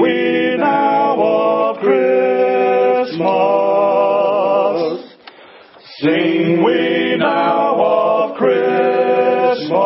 we 0.00 0.56
now 0.56 1.20
of 1.20 1.78
Christmas. 1.78 3.18
Sing 6.00 6.62
we 6.64 7.16
now 7.18 7.76
of 7.80 8.36
Christmas. 8.36 9.78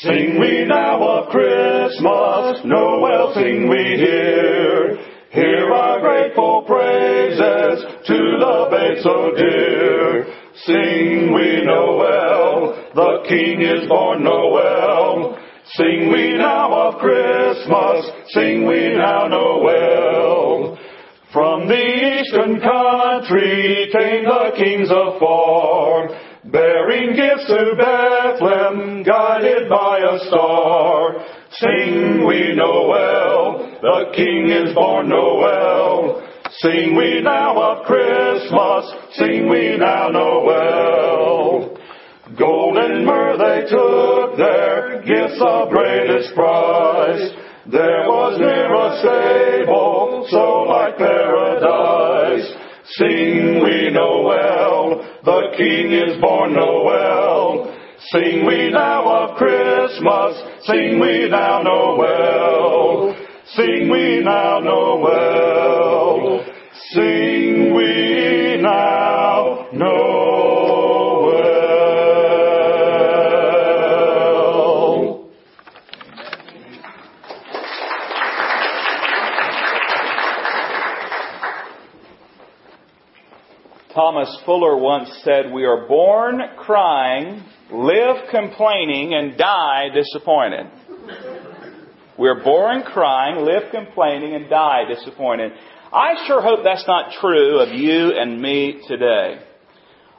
Sing 0.00 0.40
we 0.40 0.64
now 0.66 1.02
of 1.02 1.28
Christmas. 1.30 2.64
Noel 2.64 3.34
sing 3.34 3.68
we 3.68 3.96
here. 3.96 4.98
Hear 5.30 5.72
our 5.72 6.00
grateful 6.00 6.62
praises 6.66 7.84
to 8.06 8.38
the 8.40 8.66
babe 8.70 8.98
so 9.02 9.32
dear. 9.36 10.26
Sing 10.64 11.32
we 11.32 11.62
Noel, 11.64 12.74
the 12.94 13.22
King 13.28 13.60
is 13.60 13.86
born 13.88 14.24
Noel. 14.24 14.97
Sing 15.72 16.10
we 16.10 16.32
now 16.38 16.72
of 16.72 16.98
Christmas, 16.98 18.10
sing 18.28 18.66
we 18.66 18.96
now 18.96 19.28
Noel. 19.28 20.78
From 21.30 21.68
the 21.68 22.20
eastern 22.20 22.58
country 22.58 23.90
came 23.92 24.24
the 24.24 24.52
kings 24.56 24.88
of 24.90 25.20
far, 25.20 26.08
bearing 26.46 27.14
gifts 27.14 27.48
to 27.48 27.74
Bethlehem, 27.76 29.02
guided 29.02 29.68
by 29.68 29.98
a 29.98 30.18
star. 30.28 31.16
Sing 31.52 32.26
we 32.26 32.54
Noel, 32.54 33.78
the 33.82 34.12
King 34.16 34.48
is 34.48 34.74
born 34.74 35.10
Noel. 35.10 36.26
Sing 36.60 36.96
we 36.96 37.20
now 37.20 37.60
of 37.60 37.84
Christmas, 37.84 38.90
sing 39.18 39.50
we 39.50 39.76
now 39.76 40.08
Noel. 40.08 40.78
Myrrh 42.38 42.67
they 43.58 43.68
took 43.68 44.36
their 44.36 45.02
gifts 45.02 45.40
of 45.40 45.70
greatest 45.70 46.34
price. 46.34 47.30
There 47.66 48.06
was 48.06 48.38
near 48.38 48.72
a 48.72 48.98
stable, 49.02 50.26
so 50.30 50.62
like 50.68 50.96
paradise. 50.96 52.46
Sing 52.96 53.62
we 53.62 53.90
Noel, 53.90 55.02
the 55.24 55.54
King 55.56 55.92
is 55.92 56.20
born 56.20 56.54
Noel. 56.54 57.74
Sing 58.12 58.46
we 58.46 58.70
now 58.70 59.30
of 59.30 59.36
Christmas, 59.36 60.40
sing 60.64 61.00
we 61.00 61.28
now 61.28 61.62
Noel. 61.62 63.14
Sing 63.54 63.90
we 63.90 64.20
now 64.22 64.60
Noel. 64.60 66.44
Sing 66.92 67.74
we 67.74 68.62
now 68.62 69.68
Noel. 69.72 70.37
Thomas 84.18 84.42
Fuller 84.44 84.76
once 84.76 85.08
said, 85.22 85.52
We 85.52 85.64
are 85.64 85.86
born 85.86 86.40
crying, 86.56 87.44
live 87.70 88.28
complaining, 88.32 89.14
and 89.14 89.38
die 89.38 89.90
disappointed. 89.94 90.66
We're 92.18 92.42
born 92.42 92.82
crying, 92.82 93.44
live 93.44 93.70
complaining, 93.70 94.34
and 94.34 94.50
die 94.50 94.86
disappointed. 94.92 95.52
I 95.92 96.26
sure 96.26 96.42
hope 96.42 96.64
that's 96.64 96.86
not 96.88 97.12
true 97.20 97.60
of 97.60 97.68
you 97.68 98.10
and 98.18 98.42
me 98.42 98.82
today. 98.88 99.38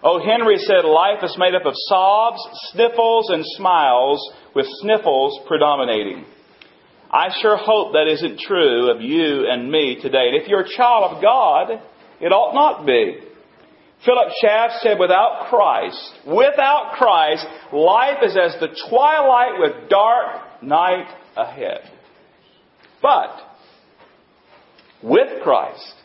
O. 0.02 0.24
Henry 0.24 0.60
said 0.60 0.86
life 0.86 1.22
is 1.22 1.36
made 1.38 1.54
up 1.54 1.66
of 1.66 1.74
sobs, 1.76 2.40
sniffles, 2.72 3.30
and 3.32 3.44
smiles, 3.58 4.32
with 4.56 4.66
sniffles 4.80 5.42
predominating. 5.46 6.24
I 7.12 7.36
sure 7.42 7.58
hope 7.58 7.92
that 7.92 8.08
isn't 8.08 8.40
true 8.40 8.92
of 8.96 9.02
you 9.02 9.46
and 9.50 9.70
me 9.70 10.00
today. 10.02 10.30
And 10.32 10.42
if 10.42 10.48
you're 10.48 10.62
a 10.62 10.78
child 10.78 11.18
of 11.18 11.22
God, 11.22 11.82
it 12.22 12.32
ought 12.32 12.56
not 12.56 12.86
be. 12.86 13.26
Philip 14.06 14.30
Schaff 14.42 14.72
said, 14.82 14.98
without 14.98 15.48
Christ, 15.50 16.12
without 16.26 16.94
Christ, 16.94 17.46
life 17.74 18.20
is 18.24 18.38
as 18.38 18.56
the 18.60 18.70
twilight 18.90 19.60
with 19.60 19.90
dark 19.90 20.62
night 20.62 21.08
ahead. 21.36 21.82
But, 23.02 23.42
with 25.04 25.44
Christ, 25.44 25.96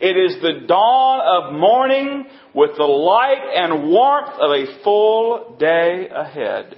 it 0.00 0.16
is 0.16 0.40
the 0.42 0.66
dawn 0.66 1.20
of 1.20 1.58
morning 1.58 2.24
with 2.52 2.76
the 2.76 2.84
light 2.84 3.52
and 3.54 3.90
warmth 3.90 4.34
of 4.40 4.50
a 4.50 4.82
full 4.82 5.56
day 5.58 6.08
ahead. 6.12 6.76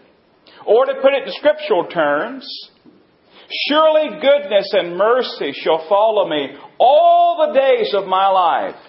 Or 0.66 0.84
to 0.84 0.94
put 1.00 1.14
it 1.14 1.26
in 1.26 1.32
scriptural 1.32 1.86
terms, 1.86 2.46
surely 3.68 4.20
goodness 4.20 4.70
and 4.72 4.96
mercy 4.98 5.52
shall 5.52 5.86
follow 5.88 6.28
me 6.28 6.56
all 6.78 7.46
the 7.46 7.58
days 7.58 7.94
of 7.94 8.06
my 8.06 8.28
life, 8.28 8.80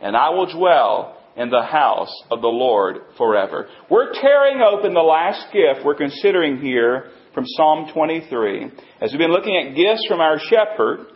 and 0.00 0.16
I 0.16 0.30
will 0.30 0.46
dwell 0.46 1.15
in 1.36 1.50
the 1.50 1.62
house 1.62 2.12
of 2.30 2.40
the 2.40 2.48
Lord 2.48 2.96
forever. 3.18 3.68
We're 3.90 4.12
tearing 4.12 4.62
open 4.62 4.94
the 4.94 5.00
last 5.00 5.52
gift 5.52 5.84
we're 5.84 5.94
considering 5.94 6.58
here 6.58 7.10
from 7.34 7.44
Psalm 7.46 7.90
23. 7.92 8.64
As 9.00 9.12
we've 9.12 9.18
been 9.18 9.30
looking 9.30 9.56
at 9.56 9.76
gifts 9.76 10.06
from 10.08 10.20
our 10.20 10.38
shepherd, 10.38 11.06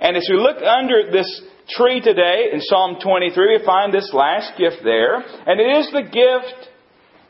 and 0.00 0.16
as 0.16 0.26
we 0.30 0.36
look 0.36 0.62
under 0.62 1.10
this 1.10 1.42
tree 1.70 2.00
today 2.00 2.50
in 2.52 2.60
Psalm 2.60 2.98
23, 3.02 3.58
we 3.58 3.64
find 3.64 3.92
this 3.92 4.10
last 4.14 4.56
gift 4.56 4.76
there, 4.84 5.16
and 5.16 5.60
it 5.60 5.78
is 5.78 5.90
the 5.92 6.02
gift 6.02 6.70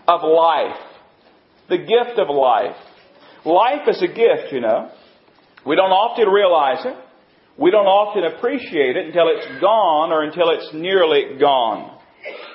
of 0.06 0.20
life. 0.22 0.76
The 1.70 1.78
gift 1.78 2.18
of 2.18 2.28
life. 2.28 2.76
Life 3.46 3.88
is 3.88 4.02
a 4.02 4.08
gift, 4.08 4.52
you 4.52 4.60
know. 4.60 4.90
We 5.64 5.74
don't 5.74 5.90
often 5.90 6.28
realize 6.28 6.84
it. 6.84 6.96
We 7.58 7.70
don't 7.70 7.86
often 7.86 8.24
appreciate 8.24 8.96
it 8.96 9.06
until 9.06 9.28
it's 9.28 9.60
gone 9.60 10.12
or 10.12 10.22
until 10.22 10.50
it's 10.50 10.70
nearly 10.74 11.38
gone. 11.40 11.95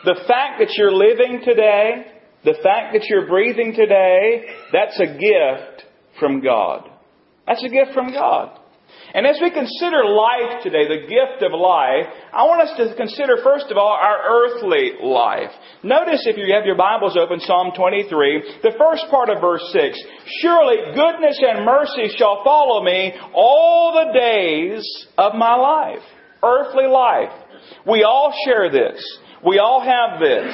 The 0.04 0.22
fact 0.28 0.60
that 0.60 0.74
you're 0.78 0.92
living 0.92 1.42
today, 1.44 2.06
the 2.44 2.56
fact 2.64 2.94
that 2.94 3.06
you're 3.08 3.28
breathing 3.28 3.74
today, 3.76 4.46
that's 4.72 5.00
a 5.00 5.06
gift 5.06 5.86
from 6.20 6.42
God. 6.42 6.90
That's 7.48 7.64
a 7.64 7.70
gift 7.70 7.94
from 7.94 8.12
God. 8.12 8.58
And 9.14 9.28
as 9.28 9.40
we 9.42 9.52
consider 9.52 10.06
life 10.06 10.64
today, 10.64 10.88
the 10.88 11.08
gift 11.08 11.44
of 11.44 11.52
life, 11.52 12.08
I 12.32 12.44
want 12.44 12.62
us 12.64 12.78
to 12.78 12.96
consider 12.96 13.44
first 13.44 13.66
of 13.70 13.78
all 13.78 13.92
our 13.92 14.24
earthly 14.24 14.94
life. 15.04 15.52
Notice 15.84 16.24
if 16.26 16.38
you 16.38 16.54
have 16.56 16.66
your 16.66 16.78
Bibles 16.78 17.18
open, 17.18 17.40
Psalm 17.42 17.72
23, 17.76 18.62
the 18.64 18.72
first 18.80 19.06
part 19.12 19.30
of 19.30 19.42
verse 19.42 19.64
6. 19.74 20.00
Surely 20.42 20.78
goodness 20.96 21.40
and 21.44 21.66
mercy 21.66 22.16
shall 22.16 22.42
follow 22.44 22.84
me 22.84 23.14
all 23.34 23.94
the 23.94 24.18
days 24.18 25.08
of 25.18 25.36
my 25.36 25.56
life. 25.56 26.04
Earthly 26.42 26.88
life. 26.88 27.36
We 27.86 28.04
all 28.04 28.34
share 28.46 28.72
this. 28.72 29.04
We 29.46 29.60
all 29.60 29.82
have 29.82 30.20
this. 30.20 30.54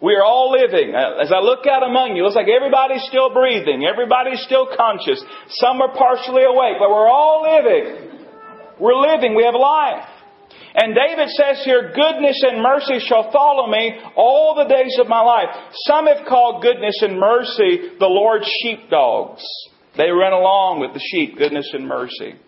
We 0.00 0.14
are 0.14 0.22
all 0.22 0.54
living. 0.54 0.94
Uh, 0.94 1.18
as 1.22 1.32
I 1.32 1.40
look 1.40 1.66
out 1.66 1.82
among 1.82 2.14
you, 2.14 2.22
it 2.22 2.24
looks 2.26 2.36
like 2.36 2.46
everybody's 2.46 3.02
still 3.10 3.34
breathing. 3.34 3.82
Everybody's 3.82 4.40
still 4.42 4.68
conscious. 4.76 5.18
Some 5.58 5.82
are 5.82 5.90
partially 5.90 6.44
awake, 6.44 6.78
but 6.78 6.88
we're 6.88 7.10
all 7.10 7.42
living. 7.42 8.22
We're 8.78 8.94
living. 8.94 9.34
We 9.34 9.42
have 9.42 9.58
life. 9.58 10.06
And 10.74 10.94
David 10.94 11.28
says 11.34 11.64
here, 11.64 11.90
goodness 11.94 12.38
and 12.46 12.62
mercy 12.62 13.00
shall 13.02 13.32
follow 13.32 13.66
me 13.66 13.98
all 14.14 14.54
the 14.54 14.70
days 14.70 14.96
of 15.00 15.08
my 15.08 15.20
life. 15.20 15.48
Some 15.88 16.06
have 16.06 16.26
called 16.28 16.62
goodness 16.62 17.02
and 17.02 17.18
mercy 17.18 17.98
the 17.98 18.06
Lord's 18.06 18.48
sheepdogs. 18.62 19.42
They 19.96 20.10
run 20.10 20.32
along 20.32 20.78
with 20.78 20.94
the 20.94 21.02
sheep, 21.10 21.36
goodness 21.36 21.68
and 21.72 21.88
mercy. 21.88 22.38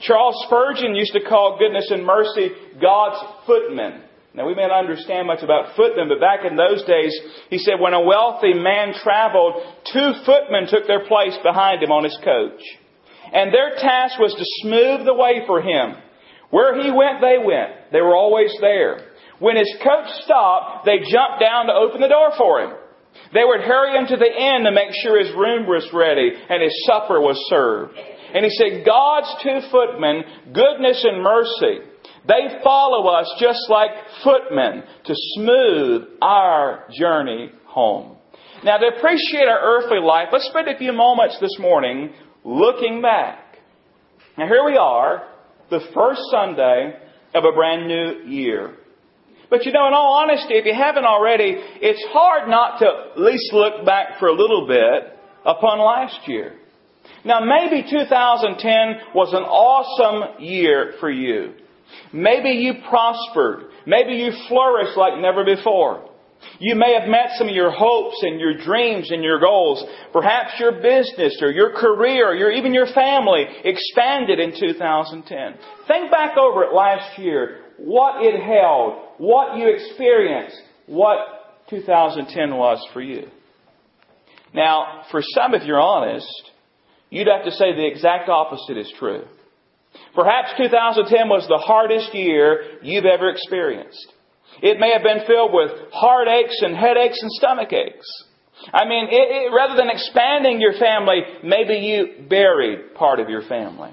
Charles 0.00 0.34
Spurgeon 0.46 0.96
used 0.96 1.12
to 1.12 1.22
call 1.22 1.58
goodness 1.58 1.88
and 1.90 2.04
mercy 2.04 2.50
God's 2.82 3.22
footmen. 3.46 4.02
Now, 4.36 4.46
we 4.46 4.54
may 4.54 4.68
not 4.68 4.84
understand 4.84 5.26
much 5.26 5.42
about 5.42 5.76
footmen, 5.76 6.08
but 6.08 6.20
back 6.20 6.44
in 6.44 6.56
those 6.56 6.84
days, 6.84 7.16
he 7.48 7.56
said 7.56 7.80
when 7.80 7.94
a 7.94 8.04
wealthy 8.04 8.52
man 8.52 8.92
traveled, 9.02 9.64
two 9.90 10.12
footmen 10.26 10.68
took 10.68 10.86
their 10.86 11.08
place 11.08 11.36
behind 11.42 11.82
him 11.82 11.90
on 11.90 12.04
his 12.04 12.16
coach. 12.22 12.60
And 13.32 13.52
their 13.52 13.74
task 13.80 14.20
was 14.20 14.34
to 14.34 14.44
smooth 14.60 15.06
the 15.06 15.14
way 15.14 15.42
for 15.46 15.62
him. 15.62 15.96
Where 16.50 16.76
he 16.80 16.90
went, 16.92 17.20
they 17.20 17.38
went. 17.40 17.90
They 17.92 18.02
were 18.02 18.14
always 18.14 18.52
there. 18.60 19.08
When 19.38 19.56
his 19.56 19.72
coach 19.82 20.08
stopped, 20.24 20.84
they 20.84 20.98
jumped 20.98 21.40
down 21.40 21.66
to 21.66 21.72
open 21.72 22.00
the 22.00 22.12
door 22.12 22.32
for 22.36 22.60
him. 22.60 22.72
They 23.32 23.44
would 23.44 23.60
hurry 23.60 23.96
him 23.96 24.06
to 24.06 24.16
the 24.16 24.28
inn 24.28 24.64
to 24.64 24.70
make 24.70 24.92
sure 25.02 25.18
his 25.18 25.34
room 25.34 25.66
was 25.66 25.88
ready 25.92 26.30
and 26.48 26.62
his 26.62 26.76
supper 26.86 27.20
was 27.20 27.40
served. 27.48 27.96
And 27.96 28.44
he 28.44 28.50
said, 28.50 28.84
God's 28.84 29.32
two 29.42 29.60
footmen, 29.70 30.52
goodness 30.52 31.04
and 31.08 31.22
mercy, 31.22 31.88
they 32.26 32.60
follow 32.62 33.06
us 33.08 33.32
just 33.38 33.60
like 33.68 33.90
footmen 34.24 34.82
to 35.04 35.14
smooth 35.14 36.02
our 36.20 36.84
journey 36.98 37.52
home. 37.66 38.16
Now, 38.64 38.78
to 38.78 38.86
appreciate 38.96 39.48
our 39.48 39.60
earthly 39.60 40.00
life, 40.00 40.28
let's 40.32 40.48
spend 40.48 40.68
a 40.68 40.78
few 40.78 40.92
moments 40.92 41.38
this 41.40 41.56
morning 41.58 42.12
looking 42.44 43.02
back. 43.02 43.58
Now, 44.36 44.46
here 44.46 44.64
we 44.64 44.76
are, 44.76 45.28
the 45.70 45.80
first 45.94 46.20
Sunday 46.30 46.98
of 47.34 47.44
a 47.44 47.52
brand 47.52 47.86
new 47.86 48.24
year. 48.24 48.74
But 49.48 49.64
you 49.64 49.72
know, 49.72 49.86
in 49.86 49.94
all 49.94 50.14
honesty, 50.14 50.54
if 50.54 50.64
you 50.64 50.74
haven't 50.74 51.04
already, 51.04 51.54
it's 51.80 52.04
hard 52.10 52.48
not 52.48 52.78
to 52.80 52.86
at 52.86 53.20
least 53.20 53.52
look 53.52 53.84
back 53.84 54.18
for 54.18 54.28
a 54.28 54.34
little 54.34 54.66
bit 54.66 55.16
upon 55.44 55.78
last 55.78 56.26
year. 56.26 56.54
Now 57.24 57.40
maybe 57.40 57.88
2010 57.88 59.14
was 59.14 59.32
an 59.32 59.42
awesome 59.42 60.42
year 60.42 60.94
for 60.98 61.10
you. 61.10 61.54
Maybe 62.12 62.50
you 62.50 62.74
prospered. 62.88 63.70
Maybe 63.86 64.14
you 64.14 64.32
flourished 64.48 64.96
like 64.96 65.20
never 65.20 65.44
before. 65.44 66.10
You 66.58 66.74
may 66.74 66.94
have 66.98 67.08
met 67.08 67.30
some 67.36 67.48
of 67.48 67.54
your 67.54 67.70
hopes 67.70 68.16
and 68.22 68.40
your 68.40 68.56
dreams 68.56 69.10
and 69.10 69.22
your 69.22 69.40
goals. 69.40 69.84
Perhaps 70.12 70.52
your 70.58 70.72
business 70.80 71.38
or 71.40 71.50
your 71.50 71.72
career 71.72 72.30
or 72.30 72.34
your, 72.34 72.50
even 72.50 72.72
your 72.72 72.86
family 72.94 73.44
expanded 73.64 74.38
in 74.38 74.52
2010. 74.58 75.54
Think 75.86 76.10
back 76.10 76.36
over 76.36 76.64
it 76.64 76.72
last 76.72 77.18
year. 77.18 77.62
What 77.78 78.24
it 78.24 78.40
held. 78.40 79.02
What 79.18 79.58
you 79.58 79.68
experienced. 79.68 80.56
What 80.86 81.18
2010 81.70 82.56
was 82.56 82.86
for 82.92 83.02
you. 83.02 83.28
Now, 84.54 85.02
for 85.10 85.20
some, 85.22 85.54
if 85.54 85.64
you're 85.64 85.80
honest, 85.80 86.50
you'd 87.10 87.28
have 87.28 87.44
to 87.44 87.50
say 87.50 87.74
the 87.74 87.86
exact 87.86 88.28
opposite 88.28 88.78
is 88.78 88.92
true. 88.98 89.24
Perhaps 90.16 90.56
2010 90.56 91.28
was 91.28 91.44
the 91.46 91.60
hardest 91.60 92.14
year 92.14 92.80
you've 92.80 93.04
ever 93.04 93.28
experienced. 93.28 94.12
It 94.62 94.80
may 94.80 94.90
have 94.96 95.04
been 95.04 95.28
filled 95.28 95.52
with 95.52 95.92
heartaches 95.92 96.64
and 96.64 96.74
headaches 96.74 97.20
and 97.20 97.30
stomach 97.32 97.70
aches. 97.72 98.08
I 98.72 98.88
mean, 98.88 99.12
it, 99.12 99.28
it, 99.28 99.52
rather 99.52 99.76
than 99.76 99.90
expanding 99.90 100.58
your 100.58 100.72
family, 100.80 101.20
maybe 101.44 101.76
you 101.84 102.26
buried 102.26 102.94
part 102.94 103.20
of 103.20 103.28
your 103.28 103.42
family. 103.42 103.92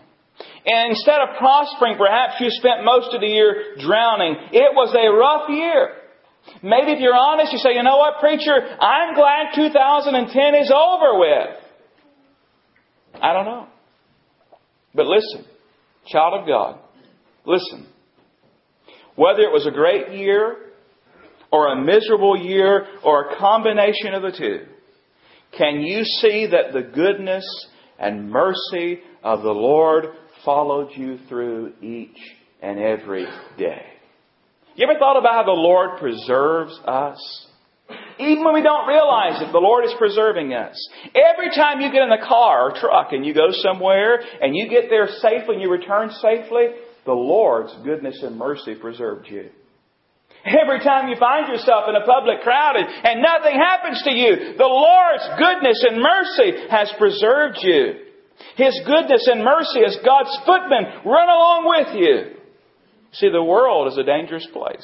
And 0.66 0.96
instead 0.96 1.20
of 1.20 1.36
prospering, 1.38 1.98
perhaps 1.98 2.40
you 2.40 2.48
spent 2.50 2.86
most 2.88 3.14
of 3.14 3.20
the 3.20 3.28
year 3.28 3.76
drowning. 3.84 4.36
It 4.56 4.72
was 4.72 4.96
a 4.96 5.12
rough 5.12 5.52
year. 5.52 6.00
Maybe 6.64 6.96
if 6.96 7.00
you're 7.00 7.16
honest, 7.16 7.52
you 7.52 7.60
say, 7.60 7.76
you 7.76 7.84
know 7.84 7.98
what, 7.98 8.20
preacher, 8.22 8.56
I'm 8.56 9.14
glad 9.14 9.52
2010 9.56 10.56
is 10.56 10.72
over 10.72 11.20
with. 11.20 11.60
I 13.22 13.34
don't 13.34 13.46
know. 13.46 13.68
But 14.96 15.08
listen, 15.08 15.46
child 16.08 16.42
of 16.42 16.48
God, 16.48 16.80
listen. 17.46 17.88
Whether 19.16 19.42
it 19.42 19.52
was 19.52 19.68
a 19.68 19.72
great 19.72 20.18
year 20.18 20.58
or 21.52 21.72
a 21.72 21.82
miserable 21.84 22.36
year 22.38 22.88
or 23.04 23.30
a 23.30 23.38
combination 23.38 24.14
of 24.14 24.24
the 24.24 24.32
two, 24.38 24.66
can 25.58 25.82
you 25.82 26.04
see 26.04 26.48
that 26.48 26.74
the 26.74 26.82
goodness 26.82 27.46
and 28.00 28.32
mercy 28.32 29.00
of 29.24 29.44
the 29.44 29.52
Lord 29.52 30.06
followed 30.44 30.90
you 30.96 31.20
through 31.30 31.74
each 31.82 32.18
and 32.62 32.80
every 32.80 33.26
day? 33.58 33.86
You 34.76 34.88
ever 34.90 34.98
thought 34.98 35.20
about 35.20 35.36
how 35.36 35.44
the 35.44 35.52
Lord 35.52 36.00
preserves 36.00 36.80
us? 36.86 37.48
Even 38.20 38.44
when 38.44 38.54
we 38.54 38.62
don't 38.62 38.88
realize 38.88 39.42
it, 39.42 39.52
the 39.52 39.60
Lord 39.60 39.86
is 39.86 39.94
preserving 39.98 40.54
us. 40.54 40.76
Every 41.16 41.50
time 41.50 41.82
you 41.82 41.92
get 41.92 42.04
in 42.04 42.12
a 42.12 42.26
car 42.26 42.70
or 42.70 42.80
truck 42.80 43.12
and 43.12 43.26
you 43.26 43.34
go 43.34 43.50
somewhere 43.52 44.22
and 44.42 44.56
you 44.56 44.70
get 44.70 44.90
there 44.90 45.08
safely 45.08 45.56
and 45.56 45.62
you 45.62 45.70
return 45.70 46.12
safely, 46.22 46.68
the 47.06 47.14
Lord's 47.14 47.74
goodness 47.84 48.22
and 48.24 48.38
mercy 48.38 48.76
preserved 48.76 49.28
you. 49.28 49.50
Every 50.46 50.80
time 50.80 51.08
you 51.08 51.16
find 51.18 51.48
yourself 51.48 51.86
in 51.88 51.96
a 51.96 52.06
public 52.06 52.42
crowd 52.42 52.76
and, 52.76 52.88
and 52.88 53.22
nothing 53.22 53.56
happens 53.56 54.04
to 54.04 54.12
you, 54.12 54.58
the 54.58 54.68
Lord's 54.68 55.24
goodness 55.40 55.86
and 55.88 56.02
mercy 56.02 56.68
has 56.70 56.92
preserved 56.98 57.60
you. 57.62 57.94
His 58.58 58.78
goodness 58.86 59.28
and 59.32 59.44
mercy 59.44 59.86
as 59.86 59.98
God's 60.04 60.36
footmen 60.46 60.84
run 61.06 61.30
along 61.30 61.64
with 61.66 61.96
you. 61.96 62.40
See, 63.14 63.30
the 63.30 63.44
world 63.44 63.88
is 63.92 63.98
a 63.98 64.04
dangerous 64.04 64.48
place. 64.52 64.84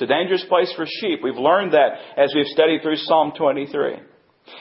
It's 0.00 0.10
a 0.10 0.14
dangerous 0.14 0.46
place 0.48 0.72
for 0.74 0.86
sheep. 0.86 1.20
We've 1.22 1.36
learned 1.36 1.74
that 1.74 1.90
as 2.16 2.32
we've 2.34 2.46
studied 2.46 2.80
through 2.80 2.96
Psalm 2.96 3.32
23. 3.36 3.96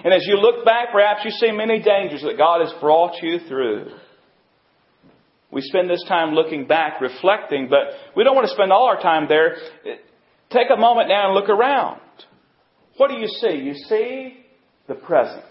And 0.03 0.13
as 0.13 0.27
you 0.27 0.35
look 0.35 0.65
back, 0.65 0.91
perhaps 0.91 1.21
you 1.23 1.31
see 1.31 1.53
many 1.53 1.81
dangers 1.81 2.23
that 2.23 2.37
God 2.37 2.59
has 2.59 2.73
brought 2.81 3.13
you 3.21 3.39
through. 3.47 3.85
We 5.49 5.61
spend 5.61 5.89
this 5.89 6.03
time 6.09 6.33
looking 6.33 6.67
back, 6.67 6.99
reflecting, 6.99 7.69
but 7.69 7.83
we 8.17 8.25
don't 8.25 8.35
want 8.35 8.49
to 8.49 8.53
spend 8.53 8.73
all 8.73 8.83
our 8.83 9.01
time 9.01 9.27
there. 9.29 9.55
Take 10.51 10.67
a 10.75 10.77
moment 10.77 11.07
now 11.07 11.27
and 11.27 11.35
look 11.35 11.47
around. 11.47 12.01
What 12.97 13.09
do 13.09 13.15
you 13.15 13.27
see? 13.27 13.61
You 13.63 13.75
see 13.75 14.43
the 14.89 14.95
present. 14.95 15.45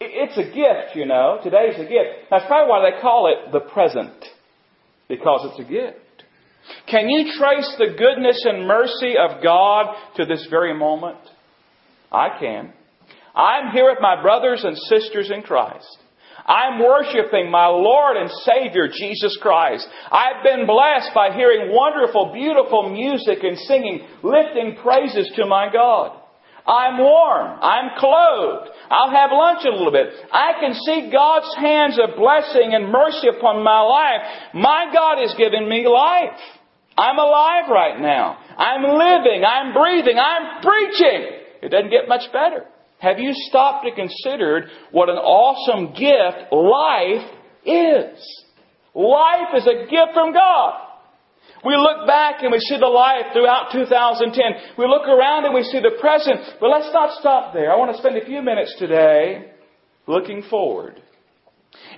It's 0.00 0.38
a 0.38 0.44
gift, 0.44 0.96
you 0.96 1.04
know. 1.04 1.40
Today's 1.44 1.74
a 1.74 1.84
gift. 1.84 2.30
That's 2.30 2.46
probably 2.46 2.70
why 2.70 2.90
they 2.90 3.02
call 3.02 3.30
it 3.30 3.52
the 3.52 3.60
present. 3.60 4.24
Because 5.08 5.50
it's 5.50 5.60
a 5.60 5.70
gift. 5.70 5.98
Can 6.90 7.08
you 7.08 7.32
trace 7.38 7.74
the 7.78 7.94
goodness 7.98 8.44
and 8.44 8.66
mercy 8.66 9.14
of 9.18 9.42
God 9.42 9.94
to 10.16 10.24
this 10.24 10.46
very 10.50 10.76
moment? 10.76 11.18
I 12.10 12.38
can. 12.38 12.72
I'm 13.34 13.72
here 13.72 13.90
with 13.90 13.98
my 14.00 14.20
brothers 14.20 14.64
and 14.64 14.76
sisters 14.76 15.30
in 15.34 15.42
Christ. 15.42 15.98
I'm 16.46 16.80
worshiping 16.80 17.50
my 17.50 17.66
Lord 17.66 18.16
and 18.16 18.30
Savior, 18.30 18.88
Jesus 18.88 19.38
Christ. 19.40 19.86
I've 20.10 20.42
been 20.42 20.66
blessed 20.66 21.10
by 21.14 21.32
hearing 21.34 21.72
wonderful, 21.72 22.32
beautiful 22.32 22.90
music 22.90 23.38
and 23.42 23.56
singing, 23.58 24.06
lifting 24.22 24.76
praises 24.82 25.30
to 25.36 25.46
my 25.46 25.72
God. 25.72 26.21
I'm 26.66 26.98
warm. 26.98 27.58
I'm 27.60 27.98
clothed. 27.98 28.70
I'll 28.90 29.10
have 29.10 29.30
lunch 29.32 29.64
a 29.66 29.70
little 29.70 29.90
bit. 29.90 30.12
I 30.32 30.52
can 30.60 30.74
see 30.74 31.10
God's 31.10 31.54
hands 31.56 31.98
of 31.98 32.16
blessing 32.16 32.74
and 32.74 32.92
mercy 32.92 33.28
upon 33.28 33.64
my 33.64 33.80
life. 33.80 34.54
My 34.54 34.90
God 34.92 35.18
has 35.20 35.34
given 35.36 35.68
me 35.68 35.86
life. 35.86 36.38
I'm 36.96 37.18
alive 37.18 37.70
right 37.70 38.00
now. 38.00 38.38
I'm 38.56 38.82
living. 38.82 39.44
I'm 39.44 39.72
breathing. 39.72 40.18
I'm 40.18 40.62
preaching. 40.62 41.40
It 41.62 41.70
doesn't 41.70 41.90
get 41.90 42.08
much 42.08 42.30
better. 42.32 42.66
Have 42.98 43.18
you 43.18 43.32
stopped 43.32 43.84
to 43.86 43.94
consider 43.94 44.68
what 44.92 45.08
an 45.08 45.16
awesome 45.16 45.94
gift 45.94 46.52
life 46.52 47.28
is? 47.64 48.42
Life 48.94 49.56
is 49.56 49.66
a 49.66 49.90
gift 49.90 50.14
from 50.14 50.32
God. 50.32 50.91
We 51.64 51.76
look 51.76 52.06
back 52.06 52.42
and 52.42 52.50
we 52.50 52.58
see 52.58 52.76
the 52.78 52.90
life 52.90 53.32
throughout 53.32 53.70
2010. 53.70 54.74
We 54.76 54.86
look 54.86 55.06
around 55.06 55.44
and 55.44 55.54
we 55.54 55.62
see 55.62 55.78
the 55.78 55.96
present. 56.00 56.58
But 56.60 56.70
let's 56.70 56.92
not 56.92 57.18
stop 57.20 57.54
there. 57.54 57.72
I 57.72 57.76
want 57.76 57.92
to 57.92 57.98
spend 57.98 58.16
a 58.16 58.24
few 58.24 58.42
minutes 58.42 58.74
today 58.78 59.52
looking 60.06 60.42
forward. 60.50 61.00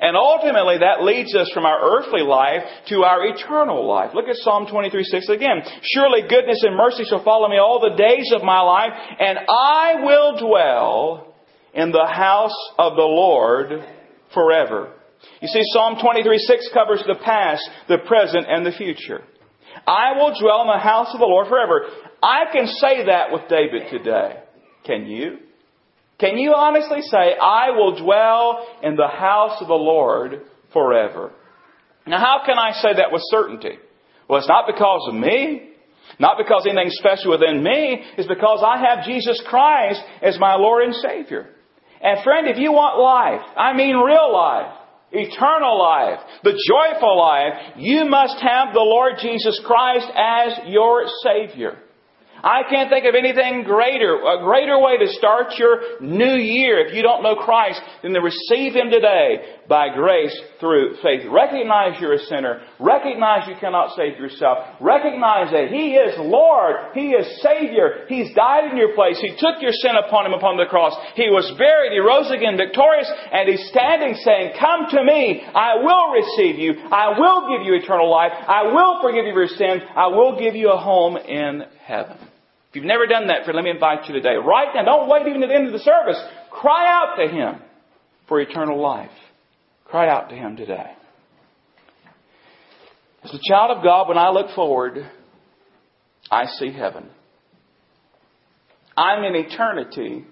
And 0.01 0.17
ultimately 0.17 0.79
that 0.79 1.03
leads 1.03 1.35
us 1.35 1.51
from 1.53 1.65
our 1.65 1.81
earthly 1.81 2.23
life 2.23 2.63
to 2.89 3.05
our 3.05 3.27
eternal 3.27 3.89
life. 3.89 4.11
Look 4.15 4.29
at 4.29 4.37
Psalm 4.37 4.67
23, 4.71 5.03
6 5.03 5.29
again. 5.31 5.63
Surely 5.83 6.23
goodness 6.29 6.63
and 6.63 6.77
mercy 6.77 7.05
shall 7.05 7.25
follow 7.25 7.49
me 7.49 7.59
all 7.59 7.81
the 7.81 7.97
days 7.97 8.33
of 8.35 8.43
my 8.43 8.61
life, 8.61 8.93
and 9.19 9.39
I 9.49 10.05
will 10.05 10.39
dwell 10.39 11.35
in 11.73 11.91
the 11.91 12.07
house 12.07 12.57
of 12.79 12.97
the 12.97 13.03
Lord 13.03 13.85
forever. 14.33 14.93
You 15.41 15.49
see, 15.49 15.63
Psalm 15.73 15.97
23, 16.01 16.39
6 16.39 16.69
covers 16.73 17.03
the 17.07 17.19
past, 17.25 17.69
the 17.89 17.99
present, 18.07 18.47
and 18.49 18.65
the 18.65 18.73
future. 18.73 19.23
I 19.87 20.13
will 20.17 20.39
dwell 20.39 20.63
in 20.63 20.69
the 20.69 20.83
house 20.83 21.09
of 21.13 21.21
the 21.21 21.27
Lord 21.27 21.49
forever. 21.49 21.87
I 22.23 22.45
can 22.53 22.67
say 22.67 23.07
that 23.07 23.33
with 23.33 23.43
David 23.49 23.91
today. 23.91 24.41
Can 24.85 25.07
you? 25.07 25.39
Can 26.19 26.39
you 26.39 26.55
honestly 26.55 27.03
say, 27.03 27.37
I 27.41 27.71
will 27.71 27.97
dwell 28.03 28.67
in 28.83 28.97
the 28.97 29.09
house 29.09 29.61
of 29.61 29.69
the 29.69 29.75
Lord 29.75 30.43
forever? 30.73 31.33
Now, 32.07 32.19
how 32.19 32.43
can 32.47 32.59
I 32.59 32.73
say 32.73 32.95
that 32.95 33.13
with 33.13 33.23
certainty? 33.27 33.79
Well, 34.29 34.39
it's 34.39 34.49
not 34.49 34.67
because 34.67 35.07
of 35.09 35.15
me. 35.15 35.71
Not 36.19 36.37
because 36.39 36.67
anything 36.67 36.91
special 36.91 37.33
within 37.33 37.63
me. 37.63 38.05
It's 38.17 38.29
because 38.29 38.63
I 38.65 38.79
have 38.79 39.05
Jesus 39.05 39.43
Christ 39.49 40.01
as 40.23 40.39
my 40.39 40.55
Lord 40.55 40.85
and 40.85 40.95
Savior. 40.95 41.51
And 42.01 42.23
friend, 42.23 42.47
if 42.47 42.59
you 42.59 42.73
want 42.73 43.01
life, 43.01 43.41
I 43.57 43.75
mean 43.75 43.97
real 43.97 44.33
life, 44.33 44.73
eternal 45.15 45.79
life, 45.79 46.19
the 46.43 46.59
joyful 46.69 47.19
life, 47.19 47.55
you 47.77 48.05
must 48.05 48.37
have 48.43 48.75
the 48.75 48.81
Lord 48.81 49.15
Jesus 49.21 49.61
Christ 49.65 50.07
as 50.15 50.59
your 50.67 51.07
Savior. 51.23 51.79
I 52.45 52.61
can't 52.69 52.91
think 52.91 53.07
of 53.07 53.15
anything 53.15 53.65
greater, 53.65 54.21
a 54.21 54.45
greater 54.45 54.77
way 54.77 54.99
to 54.99 55.09
start 55.17 55.57
your 55.57 55.97
new 56.05 56.37
year 56.37 56.85
if 56.85 56.93
you 56.93 57.01
don't 57.01 57.23
know 57.23 57.37
Christ 57.37 57.81
than 58.03 58.13
to 58.13 58.21
receive 58.21 58.77
Him 58.77 58.91
today 58.91 59.65
by 59.65 59.89
grace 59.97 60.37
through 60.61 61.01
faith. 61.01 61.25
Recognize 61.25 61.97
you're 62.01 62.21
a 62.21 62.27
sinner. 62.29 62.61
Recognize 62.79 63.49
you 63.49 63.57
cannot 63.57 63.97
save 63.97 64.21
yourself. 64.21 64.77
Recognize 64.77 65.53
that 65.53 65.73
He 65.73 65.97
is 65.97 66.21
Lord. 66.21 66.93
He 66.93 67.17
is 67.17 67.41
Savior. 67.41 68.05
He's 68.09 68.35
died 68.35 68.71
in 68.71 68.77
your 68.77 68.95
place. 68.95 69.17
He 69.21 69.33
took 69.41 69.65
your 69.65 69.73
sin 69.73 69.97
upon 69.97 70.27
Him 70.27 70.35
upon 70.35 70.59
the 70.59 70.69
cross. 70.69 70.93
He 71.17 71.33
was 71.33 71.49
buried. 71.57 71.97
He 71.97 72.05
rose 72.05 72.29
again 72.29 72.61
victorious 72.61 73.09
and 73.33 73.49
He's 73.49 73.65
standing 73.73 74.21
saying, 74.21 74.53
come 74.61 74.93
to 74.93 75.01
me. 75.01 75.41
I 75.41 75.81
will 75.81 76.13
receive 76.13 76.61
you. 76.61 76.77
I 76.93 77.17
will 77.17 77.57
give 77.57 77.65
you 77.65 77.73
eternal 77.81 78.11
life. 78.11 78.33
I 78.37 78.69
will 78.69 79.01
forgive 79.01 79.25
you 79.25 79.33
your 79.33 79.49
sins. 79.49 79.83
I 79.97 80.09
will 80.09 80.39
give 80.39 80.55
you 80.55 80.71
a 80.71 80.77
home 80.77 81.17
in 81.17 81.65
heaven. 81.85 82.34
If 82.75 82.79
you've 82.79 82.87
never 82.87 83.07
done 83.07 83.29
that, 83.29 83.45
friend, 83.45 83.55
let 83.55 83.63
me 83.63 83.71
invite 83.71 84.09
you 84.09 84.15
today. 84.15 84.35
Right 84.35 84.67
now, 84.75 84.83
don't 84.83 85.09
wait 85.09 85.29
even 85.29 85.43
to 85.43 85.47
the 85.47 85.55
end 85.55 85.69
of 85.69 85.73
the 85.73 85.79
service. 85.79 86.21
Cry 86.51 86.87
out 86.89 87.15
to 87.19 87.29
Him 87.29 87.63
for 88.27 88.41
eternal 88.41 88.83
life. 88.83 89.13
Cry 89.85 90.09
out 90.09 90.29
to 90.31 90.35
Him 90.35 90.57
today. 90.57 90.91
As 93.23 93.33
a 93.33 93.39
child 93.49 93.79
of 93.79 93.85
God, 93.85 94.09
when 94.09 94.19
I 94.19 94.31
look 94.31 94.57
forward, 94.57 95.09
I 96.33 96.47
see 96.47 96.73
heaven. 96.73 97.09
I'm 98.97 99.23
in 99.23 99.37
eternity 99.37 100.25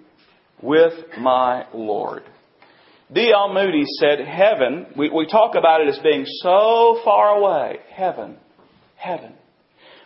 with 0.61 0.94
my 1.20 1.66
Lord. 1.72 2.25
D.L. 3.14 3.54
Moody 3.54 3.84
said, 4.00 4.18
Heaven, 4.18 4.87
we, 4.96 5.11
we 5.11 5.28
talk 5.28 5.54
about 5.54 5.80
it 5.80 5.87
as 5.90 6.00
being 6.02 6.25
so 6.26 6.99
far 7.04 7.38
away. 7.38 7.78
Heaven, 7.92 8.37
heaven. 8.96 9.32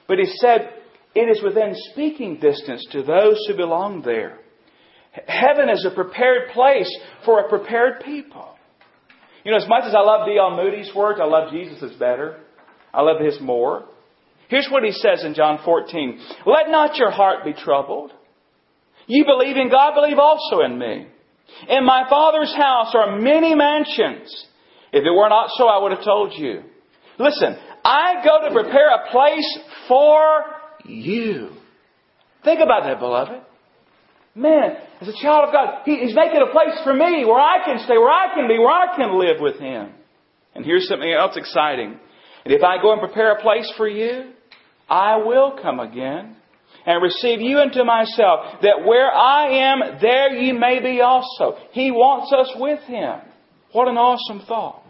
But 0.06 0.18
he 0.18 0.26
said, 0.26 0.68
it 1.16 1.30
is 1.30 1.42
within 1.42 1.74
speaking 1.92 2.38
distance 2.38 2.86
to 2.92 3.02
those 3.02 3.38
who 3.48 3.56
belong 3.56 4.02
there. 4.02 4.38
Heaven 5.26 5.70
is 5.70 5.86
a 5.86 5.94
prepared 5.94 6.50
place 6.52 6.94
for 7.24 7.40
a 7.40 7.48
prepared 7.48 8.02
people. 8.04 8.54
You 9.44 9.52
know, 9.52 9.56
as 9.56 9.68
much 9.68 9.84
as 9.84 9.94
I 9.94 10.00
love 10.00 10.26
D.L. 10.26 10.56
Moody's 10.56 10.94
words, 10.94 11.18
I 11.22 11.24
love 11.24 11.52
Jesus' 11.52 11.96
better. 11.98 12.40
I 12.92 13.00
love 13.00 13.20
his 13.24 13.40
more. 13.40 13.86
Here's 14.48 14.68
what 14.70 14.84
he 14.84 14.92
says 14.92 15.24
in 15.24 15.34
John 15.34 15.60
14. 15.64 16.20
Let 16.44 16.68
not 16.68 16.96
your 16.96 17.10
heart 17.10 17.44
be 17.44 17.52
troubled. 17.52 18.12
You 19.06 19.24
believe 19.24 19.56
in 19.56 19.70
God, 19.70 19.94
believe 19.94 20.18
also 20.18 20.60
in 20.60 20.78
me. 20.78 21.06
In 21.68 21.84
my 21.84 22.04
Father's 22.10 22.54
house 22.54 22.92
are 22.94 23.18
many 23.18 23.54
mansions. 23.54 24.46
If 24.92 25.04
it 25.04 25.10
were 25.10 25.28
not 25.28 25.50
so, 25.56 25.66
I 25.66 25.82
would 25.82 25.92
have 25.92 26.04
told 26.04 26.32
you. 26.34 26.62
Listen, 27.18 27.56
I 27.84 28.22
go 28.24 28.48
to 28.48 28.52
prepare 28.52 28.88
a 28.88 29.10
place 29.10 29.58
for 29.88 30.55
you. 30.88 31.50
Think 32.44 32.60
about 32.60 32.84
that, 32.84 32.98
beloved. 32.98 33.42
Man, 34.34 34.76
as 35.00 35.08
a 35.08 35.22
child 35.22 35.48
of 35.48 35.52
God, 35.52 35.82
He's 35.84 36.14
making 36.14 36.42
a 36.42 36.52
place 36.52 36.78
for 36.84 36.92
me 36.92 37.24
where 37.24 37.40
I 37.40 37.64
can 37.64 37.78
stay, 37.78 37.96
where 37.96 38.10
I 38.10 38.34
can 38.34 38.46
be, 38.46 38.58
where 38.58 38.68
I 38.68 38.94
can 38.94 39.18
live 39.18 39.40
with 39.40 39.58
Him. 39.58 39.92
And 40.54 40.64
here's 40.64 40.88
something 40.88 41.10
else 41.10 41.36
exciting. 41.36 41.98
And 42.44 42.54
if 42.54 42.62
I 42.62 42.80
go 42.80 42.92
and 42.92 43.00
prepare 43.00 43.32
a 43.32 43.42
place 43.42 43.70
for 43.76 43.88
you, 43.88 44.32
I 44.88 45.16
will 45.16 45.58
come 45.60 45.80
again 45.80 46.36
and 46.84 47.02
receive 47.02 47.40
you 47.40 47.60
into 47.60 47.84
myself, 47.84 48.60
that 48.62 48.84
where 48.86 49.10
I 49.10 49.72
am, 49.72 49.98
there 50.00 50.34
you 50.34 50.54
may 50.54 50.80
be 50.80 51.00
also. 51.00 51.56
He 51.72 51.90
wants 51.90 52.32
us 52.32 52.54
with 52.56 52.80
Him. 52.84 53.20
What 53.72 53.88
an 53.88 53.96
awesome 53.96 54.46
thought. 54.46 54.85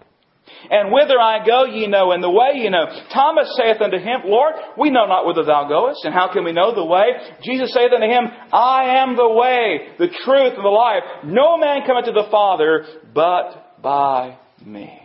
And 0.70 0.92
whither 0.92 1.18
I 1.20 1.44
go, 1.44 1.64
ye 1.64 1.86
know, 1.86 2.12
and 2.12 2.22
the 2.22 2.30
way 2.30 2.50
ye 2.54 2.68
know. 2.68 2.86
Thomas 3.12 3.52
saith 3.56 3.80
unto 3.80 3.98
him, 3.98 4.22
Lord, 4.24 4.54
we 4.78 4.90
know 4.90 5.06
not 5.06 5.26
whither 5.26 5.44
thou 5.44 5.68
goest, 5.68 6.04
and 6.04 6.14
how 6.14 6.32
can 6.32 6.44
we 6.44 6.52
know 6.52 6.74
the 6.74 6.84
way? 6.84 7.06
Jesus 7.42 7.72
saith 7.72 7.92
unto 7.92 8.06
him, 8.06 8.24
I 8.52 9.00
am 9.00 9.16
the 9.16 9.28
way, 9.28 9.88
the 9.98 10.08
truth, 10.24 10.54
and 10.56 10.64
the 10.64 10.68
life. 10.68 11.02
No 11.24 11.58
man 11.58 11.86
cometh 11.86 12.06
to 12.06 12.12
the 12.12 12.28
Father 12.30 12.84
but 13.14 13.82
by 13.82 14.38
me. 14.64 15.00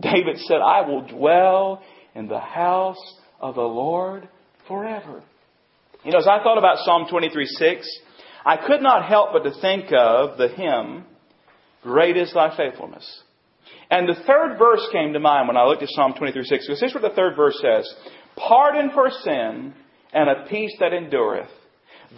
David 0.00 0.38
said, 0.38 0.58
I 0.64 0.82
will 0.82 1.06
dwell 1.06 1.82
in 2.14 2.28
the 2.28 2.40
house 2.40 3.20
of 3.40 3.54
the 3.54 3.60
Lord 3.60 4.28
forever. 4.66 5.22
You 6.04 6.12
know, 6.12 6.18
as 6.18 6.26
I 6.26 6.42
thought 6.42 6.58
about 6.58 6.78
Psalm 6.84 7.06
23 7.10 7.46
6, 7.46 8.00
I 8.44 8.56
could 8.56 8.80
not 8.80 9.06
help 9.06 9.30
but 9.32 9.44
to 9.44 9.60
think 9.60 9.86
of 9.92 10.38
the 10.38 10.48
hymn, 10.48 11.04
Great 11.82 12.16
is 12.16 12.32
Thy 12.32 12.56
Faithfulness. 12.56 13.22
And 13.90 14.08
the 14.08 14.20
third 14.26 14.58
verse 14.58 14.86
came 14.92 15.12
to 15.12 15.20
mind 15.20 15.48
when 15.48 15.56
I 15.56 15.64
looked 15.64 15.82
at 15.82 15.88
Psalm 15.90 16.14
23 16.16 16.44
6, 16.44 16.66
because 16.66 16.80
here's 16.80 16.94
what 16.94 17.02
the 17.02 17.14
third 17.14 17.36
verse 17.36 17.58
says 17.60 17.92
Pardon 18.36 18.90
for 18.94 19.10
sin 19.10 19.74
and 20.12 20.30
a 20.30 20.46
peace 20.48 20.74
that 20.80 20.92
endureth. 20.92 21.48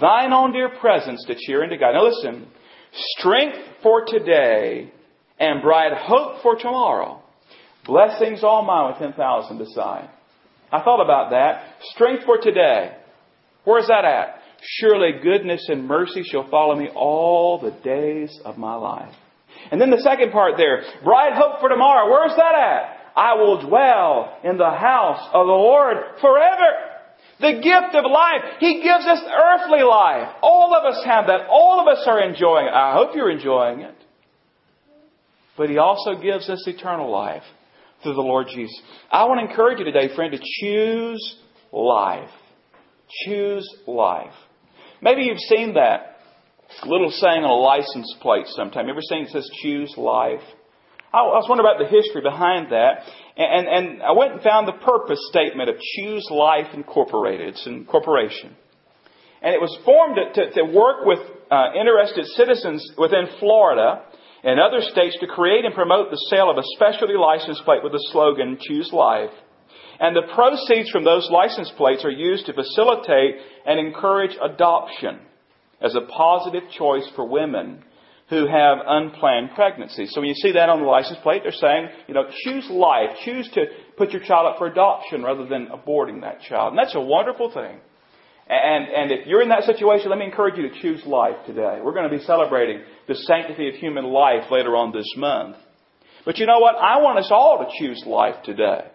Thine 0.00 0.32
own 0.32 0.52
dear 0.52 0.70
presence 0.80 1.24
to 1.26 1.34
cheer 1.46 1.62
and 1.62 1.70
to 1.70 1.76
guide. 1.76 1.94
Now 1.94 2.04
listen, 2.04 2.48
strength 3.18 3.58
for 3.82 4.04
today 4.06 4.92
and 5.38 5.62
bright 5.62 5.92
hope 5.96 6.42
for 6.42 6.56
tomorrow. 6.56 7.22
Blessings 7.84 8.42
all 8.42 8.64
mine 8.64 8.92
with 8.92 8.98
10,000 8.98 9.58
beside. 9.58 10.08
I 10.72 10.82
thought 10.82 11.02
about 11.02 11.30
that. 11.30 11.74
Strength 11.94 12.24
for 12.24 12.38
today. 12.38 12.96
Where's 13.64 13.86
that 13.88 14.04
at? 14.04 14.40
Surely 14.60 15.12
goodness 15.22 15.66
and 15.68 15.86
mercy 15.86 16.22
shall 16.22 16.48
follow 16.50 16.74
me 16.74 16.88
all 16.94 17.60
the 17.60 17.70
days 17.82 18.40
of 18.44 18.56
my 18.56 18.74
life. 18.74 19.14
And 19.70 19.80
then 19.80 19.90
the 19.90 20.00
second 20.00 20.32
part 20.32 20.54
there, 20.56 20.82
bright 21.02 21.32
hope 21.34 21.60
for 21.60 21.68
tomorrow. 21.68 22.10
Where's 22.10 22.36
that 22.36 22.54
at? 22.54 23.00
I 23.16 23.34
will 23.34 23.66
dwell 23.66 24.38
in 24.42 24.56
the 24.58 24.70
house 24.70 25.28
of 25.32 25.46
the 25.46 25.52
Lord 25.52 25.96
forever. 26.20 26.92
The 27.40 27.60
gift 27.62 27.94
of 27.94 28.10
life. 28.10 28.58
He 28.60 28.82
gives 28.82 29.06
us 29.06 29.20
earthly 29.22 29.82
life. 29.82 30.34
All 30.42 30.74
of 30.74 30.84
us 30.84 31.04
have 31.04 31.26
that. 31.26 31.46
All 31.48 31.80
of 31.80 31.88
us 31.88 32.04
are 32.06 32.20
enjoying 32.22 32.66
it. 32.66 32.72
I 32.72 32.92
hope 32.94 33.14
you're 33.14 33.30
enjoying 33.30 33.80
it. 33.80 33.94
But 35.56 35.70
He 35.70 35.78
also 35.78 36.14
gives 36.20 36.48
us 36.48 36.66
eternal 36.66 37.10
life 37.10 37.42
through 38.02 38.14
the 38.14 38.20
Lord 38.20 38.48
Jesus. 38.54 38.80
I 39.10 39.24
want 39.24 39.40
to 39.40 39.50
encourage 39.50 39.78
you 39.78 39.84
today, 39.84 40.14
friend, 40.14 40.32
to 40.32 40.38
choose 40.60 41.36
life. 41.72 42.30
Choose 43.26 43.68
life. 43.86 44.32
Maybe 45.00 45.22
you've 45.22 45.38
seen 45.38 45.74
that 45.74 46.13
little 46.86 47.10
saying 47.10 47.44
on 47.44 47.50
a 47.50 47.54
license 47.54 48.14
plate 48.20 48.46
sometime. 48.48 48.88
Ever 48.88 49.00
seen 49.02 49.24
it 49.24 49.30
says 49.30 49.48
choose 49.62 49.94
life? 49.96 50.42
I 51.14 51.22
was 51.22 51.46
wondering 51.48 51.70
about 51.70 51.78
the 51.78 51.86
history 51.86 52.22
behind 52.22 52.72
that. 52.72 53.06
And, 53.36 53.68
and 53.68 54.02
I 54.02 54.12
went 54.12 54.32
and 54.32 54.42
found 54.42 54.66
the 54.66 54.78
purpose 54.82 55.22
statement 55.30 55.70
of 55.70 55.76
Choose 55.78 56.26
Life 56.30 56.74
Incorporated. 56.74 57.54
It's 57.54 57.66
an 57.66 57.84
corporation. 57.84 58.56
And 59.40 59.54
it 59.54 59.60
was 59.60 59.70
formed 59.84 60.16
to, 60.16 60.24
to, 60.34 60.42
to 60.58 60.62
work 60.64 61.06
with 61.06 61.20
uh, 61.50 61.78
interested 61.78 62.26
citizens 62.34 62.82
within 62.98 63.28
Florida 63.38 64.02
and 64.42 64.58
other 64.58 64.80
states 64.80 65.16
to 65.20 65.26
create 65.26 65.64
and 65.64 65.74
promote 65.74 66.10
the 66.10 66.20
sale 66.30 66.50
of 66.50 66.58
a 66.58 66.66
specialty 66.74 67.14
license 67.14 67.60
plate 67.64 67.84
with 67.84 67.92
the 67.92 68.02
slogan 68.10 68.58
Choose 68.60 68.90
Life. 68.92 69.30
And 70.00 70.16
the 70.16 70.26
proceeds 70.34 70.90
from 70.90 71.04
those 71.04 71.30
license 71.30 71.70
plates 71.76 72.04
are 72.04 72.10
used 72.10 72.46
to 72.46 72.52
facilitate 72.52 73.36
and 73.66 73.78
encourage 73.78 74.36
adoption 74.42 75.20
as 75.84 75.94
a 75.94 76.00
positive 76.00 76.64
choice 76.76 77.06
for 77.14 77.28
women 77.28 77.84
who 78.30 78.46
have 78.46 78.78
unplanned 78.86 79.50
pregnancies. 79.54 80.10
So 80.12 80.20
when 80.20 80.28
you 80.28 80.34
see 80.34 80.52
that 80.52 80.70
on 80.70 80.80
the 80.80 80.86
license 80.86 81.18
plate, 81.22 81.42
they're 81.42 81.52
saying, 81.52 81.88
you 82.08 82.14
know, 82.14 82.24
choose 82.44 82.66
life. 82.70 83.10
Choose 83.24 83.48
to 83.52 83.66
put 83.98 84.12
your 84.12 84.22
child 84.22 84.46
up 84.46 84.58
for 84.58 84.66
adoption 84.66 85.22
rather 85.22 85.46
than 85.46 85.68
aborting 85.68 86.22
that 86.22 86.40
child. 86.40 86.72
And 86.72 86.78
that's 86.78 86.94
a 86.94 87.00
wonderful 87.00 87.52
thing. 87.52 87.78
And, 88.48 88.88
and 88.88 89.12
if 89.12 89.26
you're 89.26 89.42
in 89.42 89.50
that 89.50 89.64
situation, 89.64 90.08
let 90.08 90.18
me 90.18 90.24
encourage 90.24 90.56
you 90.56 90.68
to 90.68 90.80
choose 90.80 91.04
life 91.06 91.36
today. 91.46 91.80
We're 91.82 91.94
going 91.94 92.10
to 92.10 92.16
be 92.16 92.22
celebrating 92.24 92.82
the 93.08 93.14
sanctity 93.14 93.68
of 93.68 93.74
human 93.74 94.06
life 94.06 94.50
later 94.50 94.76
on 94.76 94.92
this 94.92 95.10
month. 95.16 95.56
But 96.24 96.38
you 96.38 96.46
know 96.46 96.58
what? 96.60 96.76
I 96.76 97.00
want 97.00 97.18
us 97.18 97.28
all 97.30 97.58
to 97.58 97.78
choose 97.78 98.02
life 98.06 98.42
today. 98.44 98.86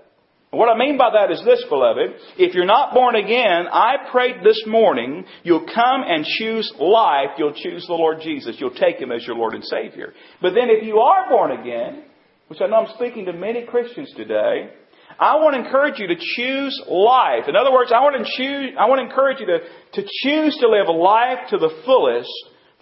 What 0.52 0.68
I 0.68 0.78
mean 0.78 0.98
by 0.98 1.12
that 1.14 1.32
is 1.32 1.44
this, 1.46 1.64
beloved. 1.70 2.10
If 2.38 2.56
you're 2.56 2.66
not 2.66 2.94
born 2.94 3.16
again, 3.16 3.68
I 3.72 4.10
prayed 4.12 4.38
this 4.44 4.64
morning, 4.66 5.26
you'll 5.44 5.68
come 5.68 6.02
and 6.08 6.26
choose 6.26 6.72
life. 6.80 7.38
You'll 7.38 7.54
choose 7.54 7.86
the 7.86 7.94
Lord 7.94 8.18
Jesus. 8.22 8.56
You'll 8.60 8.72
take 8.74 8.98
Him 8.98 9.12
as 9.12 9.26
your 9.28 9.36
Lord 9.36 9.54
and 9.54 9.64
Savior. 9.64 10.14
But 10.42 10.56
then 10.56 10.70
if 10.70 10.84
you 10.84 10.98
are 10.98 11.30
born 11.30 11.52
again, 11.52 12.04
which 12.48 12.62
I 12.62 12.68
know 12.68 12.78
I'm 12.78 12.96
speaking 12.96 13.26
to 13.26 13.34
many 13.34 13.64
Christians 13.66 14.12
today, 14.18 14.72
I 15.20 15.36
want 15.36 15.54
to 15.54 15.64
encourage 15.64 16.00
you 16.00 16.08
to 16.08 16.16
choose 16.16 16.82
life. 16.90 17.44
In 17.48 17.56
other 17.56 17.72
words, 17.72 17.92
I 17.94 18.00
want 18.00 18.26
to 18.26 18.32
choose, 18.36 18.74
I 18.80 18.88
want 18.88 19.02
to 19.02 19.06
encourage 19.06 19.40
you 19.40 19.46
to, 19.46 19.60
to 20.02 20.08
choose 20.24 20.58
to 20.62 20.68
live 20.68 20.88
life 20.88 21.50
to 21.52 21.60
the 21.60 21.70
fullest 21.86 22.30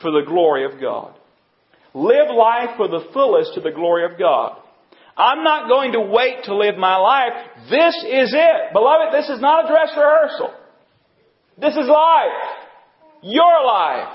for 0.01 0.11
the 0.11 0.23
glory 0.25 0.63
of 0.63 0.79
God. 0.79 1.15
Live 1.93 2.29
life 2.33 2.77
for 2.77 2.87
the 2.87 3.09
fullest 3.11 3.55
to 3.55 3.61
the 3.61 3.71
glory 3.71 4.05
of 4.05 4.17
God. 4.17 4.57
I'm 5.17 5.43
not 5.43 5.67
going 5.67 5.93
to 5.93 6.01
wait 6.01 6.43
to 6.43 6.55
live 6.55 6.77
my 6.77 6.95
life. 6.97 7.33
This 7.69 7.95
is 8.05 8.33
it. 8.33 8.73
Beloved, 8.73 9.13
this 9.13 9.29
is 9.29 9.41
not 9.41 9.65
a 9.65 9.67
dress 9.67 9.89
rehearsal. 9.97 10.53
This 11.57 11.73
is 11.73 11.87
life. 11.89 13.23
Your 13.23 13.65
life. 13.65 14.13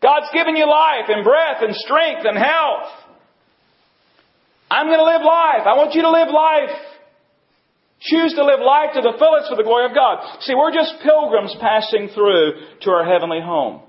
God's 0.00 0.28
given 0.32 0.54
you 0.54 0.68
life 0.68 1.08
and 1.08 1.24
breath 1.24 1.62
and 1.62 1.74
strength 1.74 2.24
and 2.24 2.38
health. 2.38 2.86
I'm 4.70 4.86
going 4.86 4.98
to 4.98 5.04
live 5.04 5.22
life. 5.22 5.66
I 5.66 5.74
want 5.74 5.94
you 5.94 6.02
to 6.02 6.10
live 6.10 6.28
life. 6.28 6.76
Choose 8.00 8.34
to 8.34 8.44
live 8.44 8.60
life 8.60 8.94
to 8.94 9.00
the 9.00 9.18
fullest 9.18 9.50
for 9.50 9.56
the 9.56 9.64
glory 9.64 9.86
of 9.86 9.94
God. 9.94 10.22
See, 10.42 10.54
we're 10.54 10.72
just 10.72 11.02
pilgrims 11.02 11.56
passing 11.60 12.08
through 12.14 12.52
to 12.82 12.90
our 12.90 13.04
heavenly 13.04 13.40
home. 13.42 13.82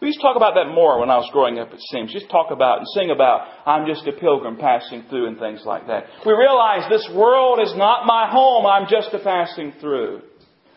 We 0.00 0.08
used 0.08 0.20
to 0.20 0.26
talk 0.28 0.36
about 0.36 0.54
that 0.60 0.68
more 0.68 1.00
when 1.00 1.08
I 1.08 1.16
was 1.16 1.28
growing 1.32 1.58
up, 1.58 1.72
it 1.72 1.80
seems. 1.88 2.12
Just 2.12 2.28
talk 2.28 2.50
about 2.52 2.78
and 2.78 2.86
sing 2.92 3.10
about, 3.10 3.48
I'm 3.64 3.86
just 3.88 4.06
a 4.06 4.12
pilgrim 4.12 4.56
passing 4.60 5.04
through 5.08 5.28
and 5.28 5.38
things 5.38 5.62
like 5.64 5.86
that. 5.86 6.04
We 6.26 6.36
realize 6.36 6.84
this 6.90 7.08
world 7.16 7.60
is 7.64 7.72
not 7.76 8.04
my 8.04 8.28
home, 8.28 8.66
I'm 8.66 8.86
just 8.88 9.14
a 9.16 9.18
passing 9.18 9.72
through. 9.80 10.20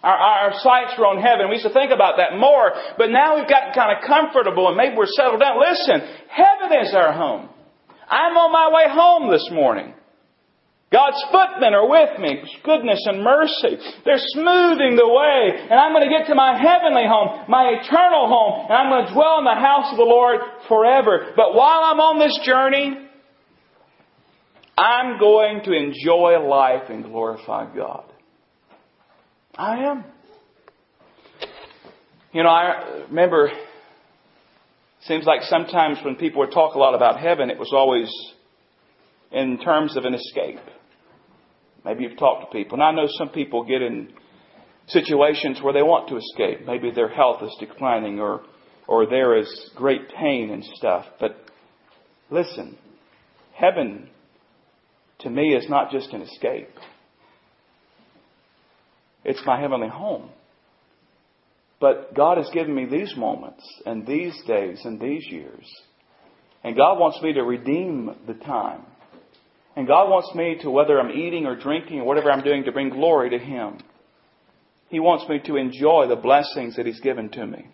Our, 0.01 0.15
our 0.15 0.53
sights 0.63 0.95
are 0.95 1.12
on 1.12 1.19
heaven. 1.19 1.51
We 1.51 1.60
used 1.60 1.67
to 1.67 1.75
think 1.75 1.91
about 1.91 2.15
that 2.15 2.39
more, 2.39 2.71
but 2.95 3.12
now 3.12 3.36
we've 3.36 3.49
gotten 3.49 3.75
kind 3.75 3.91
of 3.91 4.08
comfortable 4.08 4.71
and 4.71 4.77
maybe 4.79 4.95
we're 4.95 5.12
settled 5.12 5.43
down. 5.43 5.60
Listen, 5.60 5.99
heaven 6.32 6.71
is 6.79 6.95
our 6.95 7.12
home. 7.12 7.49
I'm 8.08 8.39
on 8.39 8.51
my 8.55 8.71
way 8.71 8.88
home 8.88 9.29
this 9.29 9.43
morning. 9.51 9.99
God's 10.91 11.23
footmen 11.32 11.75
are 11.75 11.88
with 11.88 12.19
me. 12.19 12.41
Goodness 12.63 12.99
and 13.06 13.23
mercy. 13.23 13.78
They're 14.06 14.17
smoothing 14.34 14.95
the 14.95 15.08
way. 15.08 15.67
And 15.69 15.80
I'm 15.80 15.93
going 15.93 16.10
to 16.10 16.10
get 16.10 16.28
to 16.28 16.36
my 16.36 16.58
heavenly 16.58 17.06
home, 17.06 17.45
my 17.47 17.78
eternal 17.80 18.28
home. 18.28 18.65
And 18.65 18.73
I'm 18.73 18.89
going 18.89 19.06
to 19.06 19.13
dwell 19.13 19.38
in 19.38 19.45
the 19.45 19.54
house 19.54 19.91
of 19.91 19.97
the 19.97 20.04
Lord 20.04 20.39
forever. 20.67 21.34
But 21.36 21.54
while 21.54 21.82
I'm 21.84 21.99
on 21.99 22.17
this 22.17 22.39
journey, 22.43 23.08
I'm 24.75 25.19
going 25.19 25.62
to 25.65 25.73
enjoy 25.73 26.39
life 26.39 26.89
and 26.89 27.04
glorify 27.04 27.71
God. 27.75 28.06
I 29.56 29.84
am. 29.86 30.06
You 32.32 32.43
know, 32.43 32.49
I 32.49 33.04
remember, 33.10 33.52
seems 35.02 35.25
like 35.25 35.41
sometimes 35.43 35.99
when 36.04 36.15
people 36.15 36.39
would 36.39 36.52
talk 36.52 36.73
a 36.73 36.80
lot 36.80 36.95
about 36.95 37.19
heaven, 37.19 37.52
it 37.52 37.60
was 37.60 37.71
always 37.73 38.10
in 39.32 39.60
terms 39.60 39.96
of 39.96 40.06
an 40.06 40.13
escape. 40.13 40.60
Maybe 41.86 42.04
you've 42.04 42.18
talked 42.18 42.52
to 42.52 42.58
people. 42.58 42.76
And 42.76 42.84
I 42.84 42.92
know 42.92 43.08
some 43.18 43.30
people 43.30 43.63
get 43.63 43.82
in 43.82 44.12
situations 44.88 45.62
where 45.62 45.74
they 45.74 45.84
want 45.84 46.10
to 46.10 46.18
escape. 46.18 46.65
Maybe 46.65 46.92
their 46.92 47.10
health 47.10 47.42
is 47.44 47.56
declining 47.60 48.20
or, 48.20 48.42
or 48.88 49.06
there 49.06 49.38
is 49.38 49.72
great 49.76 50.10
pain 50.10 50.50
and 50.52 50.63
stuff. 50.76 51.06
But 51.20 51.38
listen, 52.30 52.78
heaven 53.54 54.10
to 55.20 55.30
me 55.30 55.54
is 55.54 55.70
not 55.70 55.92
just 55.92 56.12
an 56.12 56.22
escape. 56.22 56.70
It's 59.24 59.42
my 59.46 59.60
heavenly 59.60 59.89
home. 59.89 60.30
But 61.80 62.13
God 62.13 62.38
has 62.38 62.50
given 62.54 62.76
me 62.76 62.86
these 62.86 63.13
moments 63.15 63.63
and 63.86 64.06
these 64.06 64.38
days 64.48 64.82
and 64.84 65.00
these 65.00 65.26
years. 65.28 65.65
And 66.63 66.76
God 66.76 67.00
wants 67.00 67.22
me 67.22 67.34
to 67.34 67.44
redeem 67.44 68.15
the 68.28 68.34
time. 68.34 68.82
And 69.80 69.88
God 69.88 70.10
wants 70.10 70.36
me 70.36 70.58
to, 70.63 70.70
whether 70.70 71.00
I'm 71.00 71.10
eating 71.10 71.46
or 71.46 71.56
drinking 71.56 72.02
or 72.02 72.04
whatever 72.04 72.30
I'm 72.30 72.44
doing, 72.44 72.65
to 72.65 72.72
bring 72.74 72.89
glory 72.89 73.30
to 73.30 73.39
Him. 73.39 73.78
He 74.89 75.00
wants 75.00 75.24
me 75.30 75.39
to 75.46 75.56
enjoy 75.56 76.06
the 76.10 76.18
blessings 76.18 76.76
that 76.76 76.86
He's 76.86 77.00
given 77.00 77.30
to 77.30 77.48
me. 77.48 77.65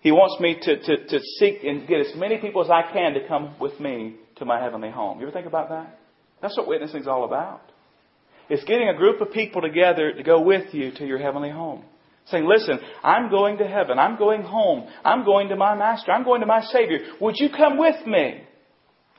He 0.00 0.10
wants 0.10 0.40
me 0.40 0.58
to, 0.60 0.82
to, 0.82 1.06
to 1.06 1.20
seek 1.38 1.62
and 1.62 1.86
get 1.86 2.00
as 2.00 2.16
many 2.16 2.38
people 2.38 2.64
as 2.64 2.70
I 2.70 2.92
can 2.92 3.14
to 3.14 3.28
come 3.28 3.54
with 3.60 3.78
me 3.78 4.16
to 4.38 4.44
my 4.44 4.60
heavenly 4.60 4.90
home. 4.90 5.20
You 5.20 5.28
ever 5.28 5.32
think 5.32 5.46
about 5.46 5.68
that? 5.68 6.00
That's 6.42 6.56
what 6.56 6.66
witnessing 6.66 7.02
is 7.02 7.06
all 7.06 7.24
about. 7.24 7.62
It's 8.50 8.64
getting 8.64 8.88
a 8.88 8.96
group 8.96 9.20
of 9.20 9.30
people 9.30 9.62
together 9.62 10.12
to 10.12 10.22
go 10.24 10.40
with 10.40 10.74
you 10.74 10.90
to 10.96 11.06
your 11.06 11.18
heavenly 11.18 11.50
home. 11.50 11.84
Saying, 12.32 12.48
listen, 12.48 12.80
I'm 13.04 13.30
going 13.30 13.58
to 13.58 13.64
heaven. 13.68 14.00
I'm 14.00 14.18
going 14.18 14.42
home. 14.42 14.88
I'm 15.04 15.24
going 15.24 15.50
to 15.50 15.56
my 15.56 15.76
master. 15.76 16.10
I'm 16.10 16.24
going 16.24 16.40
to 16.40 16.48
my 16.48 16.62
Savior. 16.62 16.98
Would 17.20 17.36
you 17.38 17.48
come 17.56 17.78
with 17.78 18.04
me? 18.08 18.42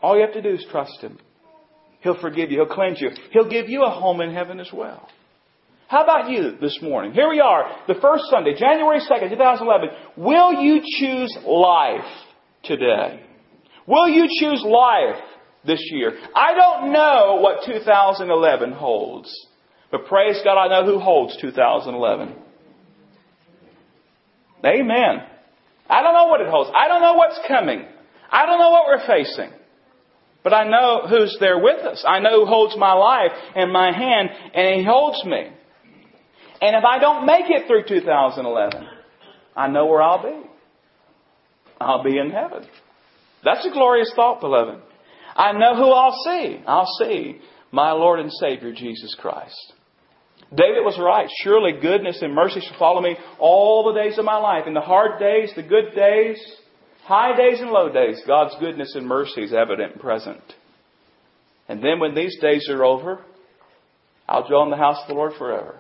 All 0.01 0.17
you 0.17 0.25
have 0.25 0.33
to 0.33 0.41
do 0.41 0.49
is 0.49 0.65
trust 0.69 0.99
Him. 0.99 1.17
He'll 2.01 2.19
forgive 2.19 2.51
you. 2.51 2.57
He'll 2.59 2.73
cleanse 2.73 3.01
you. 3.01 3.09
He'll 3.31 3.49
give 3.49 3.69
you 3.69 3.83
a 3.83 3.89
home 3.89 4.21
in 4.21 4.33
heaven 4.33 4.59
as 4.59 4.69
well. 4.73 5.09
How 5.89 6.03
about 6.03 6.29
you 6.29 6.55
this 6.61 6.79
morning? 6.81 7.13
Here 7.13 7.27
we 7.27 7.39
are, 7.39 7.77
the 7.87 7.95
first 7.95 8.25
Sunday, 8.29 8.53
January 8.53 8.99
2nd, 8.99 9.29
2011. 9.31 9.89
Will 10.17 10.53
you 10.53 10.81
choose 10.99 11.35
life 11.45 12.05
today? 12.63 13.23
Will 13.87 14.07
you 14.07 14.27
choose 14.39 14.63
life 14.63 15.19
this 15.65 15.81
year? 15.91 16.13
I 16.35 16.53
don't 16.53 16.93
know 16.93 17.39
what 17.41 17.65
2011 17.65 18.71
holds, 18.73 19.33
but 19.89 20.05
praise 20.05 20.39
God, 20.43 20.59
I 20.63 20.67
know 20.67 20.85
who 20.85 20.99
holds 20.99 21.35
2011. 21.41 22.35
Amen. 24.63 25.23
I 25.89 26.03
don't 26.03 26.13
know 26.13 26.27
what 26.27 26.41
it 26.41 26.49
holds. 26.49 26.69
I 26.77 26.87
don't 26.87 27.01
know 27.01 27.15
what's 27.15 27.39
coming. 27.47 27.83
I 28.29 28.45
don't 28.45 28.59
know 28.59 28.69
what 28.69 28.85
we're 28.85 29.07
facing. 29.07 29.49
But 30.43 30.53
I 30.53 30.63
know 30.67 31.07
who's 31.07 31.35
there 31.39 31.59
with 31.59 31.85
us. 31.85 32.03
I 32.07 32.19
know 32.19 32.41
who 32.41 32.45
holds 32.45 32.77
my 32.77 32.93
life 32.93 33.31
in 33.55 33.71
my 33.71 33.91
hand, 33.91 34.29
and 34.53 34.79
He 34.79 34.85
holds 34.85 35.23
me. 35.25 35.49
And 36.61 36.75
if 36.75 36.83
I 36.83 36.99
don't 36.99 37.25
make 37.25 37.45
it 37.49 37.67
through 37.67 37.85
2011, 37.87 38.87
I 39.55 39.67
know 39.67 39.85
where 39.85 40.01
I'll 40.01 40.23
be. 40.23 40.49
I'll 41.79 42.03
be 42.03 42.17
in 42.17 42.31
heaven. 42.31 42.65
That's 43.43 43.65
a 43.65 43.71
glorious 43.71 44.11
thought, 44.15 44.41
beloved. 44.41 44.81
I 45.35 45.53
know 45.53 45.75
who 45.75 45.91
I'll 45.91 46.17
see. 46.25 46.61
I'll 46.67 46.97
see 46.99 47.39
my 47.71 47.91
Lord 47.91 48.19
and 48.19 48.31
Savior, 48.31 48.73
Jesus 48.73 49.15
Christ. 49.19 49.73
David 50.49 50.83
was 50.83 50.99
right. 50.99 51.29
Surely 51.43 51.79
goodness 51.79 52.21
and 52.21 52.33
mercy 52.33 52.59
shall 52.61 52.79
follow 52.79 53.01
me 53.01 53.15
all 53.37 53.85
the 53.85 54.01
days 54.01 54.17
of 54.17 54.25
my 54.25 54.37
life. 54.37 54.63
In 54.67 54.73
the 54.73 54.81
hard 54.81 55.19
days, 55.19 55.51
the 55.55 55.63
good 55.63 55.93
days, 55.95 56.41
high 57.09 57.35
days 57.35 57.59
and 57.59 57.71
low 57.71 57.91
days, 57.91 58.21
God's 58.25 58.55
goodness 58.59 58.93
and 58.95 59.07
mercy 59.07 59.41
is 59.41 59.53
evident 59.53 59.93
and 59.93 60.01
present. 60.01 60.41
And 61.67 61.83
then 61.83 61.99
when 61.99 62.15
these 62.15 62.39
days 62.39 62.69
are 62.69 62.83
over, 62.85 63.19
I'll 64.27 64.47
dwell 64.47 64.63
in 64.63 64.69
the 64.69 64.77
house 64.77 64.97
of 65.01 65.07
the 65.07 65.15
Lord 65.15 65.33
forever. 65.37 65.79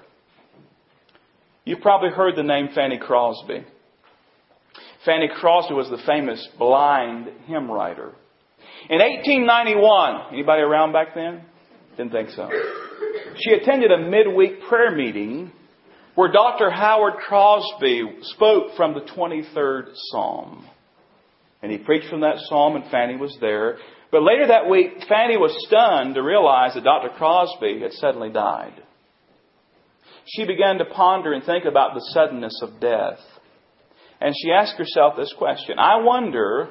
You've 1.65 1.81
probably 1.81 2.09
heard 2.09 2.35
the 2.35 2.43
name 2.43 2.69
Fanny 2.73 2.97
Crosby. 2.97 3.63
Fanny 5.05 5.29
Crosby 5.39 5.75
was 5.75 5.89
the 5.89 6.01
famous 6.05 6.45
blind 6.57 7.29
hymn 7.45 7.69
writer. 7.69 8.13
In 8.89 8.99
1891, 8.99 10.33
anybody 10.33 10.61
around 10.61 10.93
back 10.93 11.13
then? 11.15 11.43
Didn't 11.95 12.11
think 12.11 12.29
so 12.31 12.49
she 13.41 13.53
attended 13.53 13.91
a 13.91 13.97
midweek 13.97 14.61
prayer 14.67 14.95
meeting 14.95 15.51
where 16.15 16.31
Dr. 16.31 16.69
Howard 16.69 17.15
Crosby 17.15 18.03
spoke 18.21 18.75
from 18.75 18.93
the 18.93 19.01
23rd 19.01 19.91
Psalm. 19.93 20.67
And 21.61 21.71
he 21.71 21.77
preached 21.77 22.09
from 22.09 22.21
that 22.21 22.37
psalm, 22.47 22.75
and 22.75 22.89
Fanny 22.89 23.17
was 23.17 23.37
there. 23.41 23.77
But 24.11 24.23
later 24.23 24.47
that 24.47 24.69
week, 24.69 25.03
Fanny 25.07 25.37
was 25.37 25.55
stunned 25.67 26.15
to 26.15 26.23
realize 26.23 26.73
that 26.73 26.83
Dr. 26.83 27.09
Crosby 27.09 27.81
had 27.81 27.93
suddenly 27.93 28.29
died. 28.29 28.81
She 30.25 30.45
began 30.45 30.77
to 30.77 30.85
ponder 30.85 31.33
and 31.33 31.43
think 31.43 31.65
about 31.65 31.93
the 31.93 32.05
suddenness 32.13 32.59
of 32.61 32.79
death. 32.79 33.19
And 34.21 34.33
she 34.41 34.51
asked 34.51 34.77
herself 34.77 35.15
this 35.17 35.33
question 35.37 35.79
I 35.79 35.97
wonder 35.97 36.69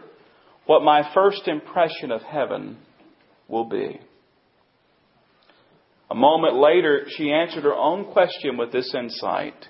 what 0.67 0.83
my 0.83 1.11
first 1.15 1.49
impression 1.49 2.11
of 2.13 2.23
heaven 2.23 2.79
will 3.49 3.65
be. 3.65 4.01
A 6.11 6.15
moment 6.15 6.57
later, 6.57 7.07
she 7.17 7.33
answered 7.33 7.65
her 7.65 7.75
own 7.75 8.13
question 8.13 8.57
with 8.57 8.73
this 8.73 8.95
insight. 8.95 9.67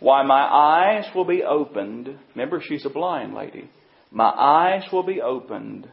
Why, 0.00 0.22
my 0.22 0.42
eyes 0.42 1.06
will 1.14 1.24
be 1.24 1.42
opened. 1.42 2.18
Remember, 2.34 2.60
she's 2.60 2.84
a 2.84 2.90
blind 2.90 3.34
lady. 3.34 3.70
My 4.14 4.30
eyes 4.30 4.84
will 4.92 5.02
be 5.02 5.20
opened, 5.20 5.88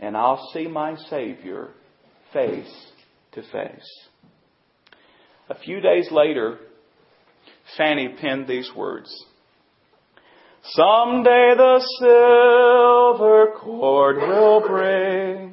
and 0.00 0.16
I'll 0.16 0.50
see 0.52 0.68
my 0.68 0.94
Savior 1.10 1.70
face 2.32 2.92
to 3.32 3.42
face. 3.42 4.06
A 5.50 5.58
few 5.58 5.80
days 5.80 6.08
later, 6.12 6.58
Fanny 7.76 8.14
penned 8.20 8.46
these 8.46 8.70
words. 8.74 9.12
Someday 10.62 11.54
the 11.56 11.80
silver 12.00 13.52
cord 13.58 14.16
will 14.16 14.66
break 14.66 15.50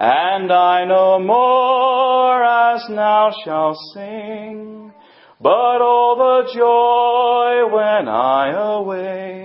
and 0.00 0.50
I 0.50 0.86
no 0.86 1.18
more 1.18 2.42
as 2.42 2.88
now 2.88 3.30
shall 3.44 3.74
sing, 3.92 4.90
but 5.38 5.82
all 5.82 6.16
the 6.16 6.50
joy 6.54 7.74
when 7.76 8.08
I 8.08 8.52
awake 8.56 9.39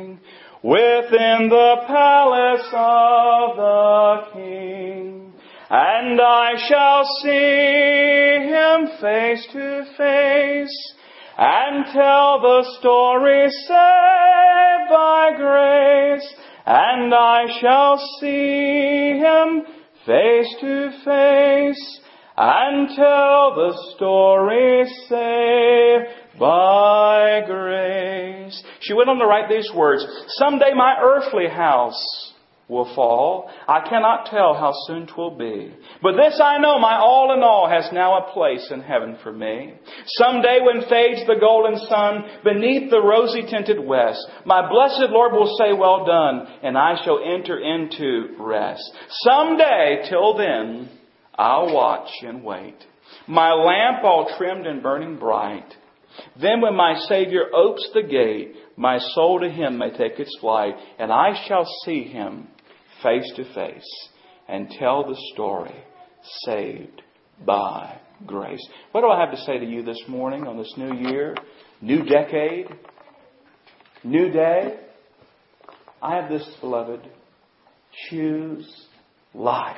within 0.65 1.47
the 1.47 1.75
palace 1.85 2.67
of 2.73 3.55
the 3.55 4.23
King. 4.33 5.31
And 5.69 6.19
I 6.19 6.55
shall 6.67 7.05
see 7.21 8.49
him 8.49 8.87
face 8.99 9.45
to 9.53 9.85
face, 9.95 10.93
and 11.37 11.85
tell 11.93 12.41
the 12.41 12.63
story 12.79 13.47
saved 13.67 14.89
by 14.89 15.33
grace, 15.37 16.33
and 16.65 17.13
I 17.13 17.45
shall 17.61 17.99
see 18.19 19.19
him 19.19 19.65
face 20.03 20.55
to 20.61 20.91
face 21.05 21.99
and 22.37 22.89
tell 22.95 23.55
the 23.55 23.93
story 23.95 24.83
saved 25.07 26.24
by 26.39 27.41
grace. 27.45 28.63
She 28.81 28.93
went 28.93 29.09
on 29.09 29.19
to 29.19 29.25
write 29.25 29.49
these 29.49 29.69
words, 29.75 30.05
Someday 30.39 30.73
my 30.75 30.95
earthly 31.01 31.47
house 31.47 32.33
will 32.67 32.93
fall. 32.95 33.49
I 33.67 33.87
cannot 33.87 34.25
tell 34.25 34.55
how 34.55 34.71
soon 34.87 35.05
'twill 35.05 35.37
be. 35.37 35.71
But 36.01 36.15
this 36.15 36.39
I 36.43 36.57
know, 36.57 36.79
my 36.79 36.97
all 36.97 37.33
in 37.33 37.43
all 37.43 37.69
has 37.69 37.91
now 37.91 38.17
a 38.17 38.33
place 38.33 38.71
in 38.71 38.81
heaven 38.81 39.17
for 39.21 39.31
me. 39.31 39.73
Someday 40.17 40.61
when 40.61 40.89
fades 40.89 41.25
the 41.27 41.39
golden 41.39 41.77
sun 41.87 42.23
beneath 42.43 42.89
the 42.89 43.01
rosy 43.01 43.43
tinted 43.43 43.79
west, 43.79 44.25
my 44.45 44.67
blessed 44.67 45.11
Lord 45.11 45.33
will 45.33 45.55
say, 45.59 45.73
well 45.73 46.05
done, 46.05 46.47
and 46.63 46.77
I 46.77 46.95
shall 47.03 47.19
enter 47.23 47.59
into 47.59 48.35
rest. 48.39 48.83
Someday, 49.23 50.07
till 50.09 50.35
then, 50.35 50.89
I'll 51.37 51.73
watch 51.73 52.09
and 52.23 52.43
wait. 52.43 52.77
My 53.27 53.53
lamp 53.53 54.03
all 54.03 54.33
trimmed 54.37 54.65
and 54.65 54.81
burning 54.81 55.17
bright. 55.17 55.75
Then 56.39 56.61
when 56.61 56.75
my 56.75 56.95
Savior 57.07 57.45
opes 57.53 57.89
the 57.93 58.03
gate, 58.03 58.55
my 58.77 58.99
soul 58.99 59.39
to 59.39 59.49
him 59.49 59.77
may 59.77 59.91
take 59.91 60.19
its 60.19 60.35
flight, 60.39 60.75
and 60.99 61.11
I 61.11 61.45
shall 61.47 61.65
see 61.83 62.03
him 62.03 62.47
face 63.01 63.31
to 63.35 63.53
face 63.53 64.09
and 64.47 64.69
tell 64.79 65.07
the 65.07 65.17
story 65.33 65.75
saved 66.45 67.01
by 67.45 67.99
grace. 68.25 68.65
What 68.91 69.01
do 69.01 69.07
I 69.07 69.19
have 69.19 69.31
to 69.31 69.41
say 69.43 69.59
to 69.59 69.65
you 69.65 69.83
this 69.83 70.01
morning 70.07 70.47
on 70.47 70.57
this 70.57 70.73
new 70.77 70.93
year, 71.09 71.35
new 71.81 72.03
decade, 72.03 72.67
new 74.03 74.31
day? 74.31 74.79
I 76.01 76.15
have 76.15 76.29
this, 76.29 76.47
beloved. 76.61 77.01
Choose 78.09 78.87
life. 79.33 79.77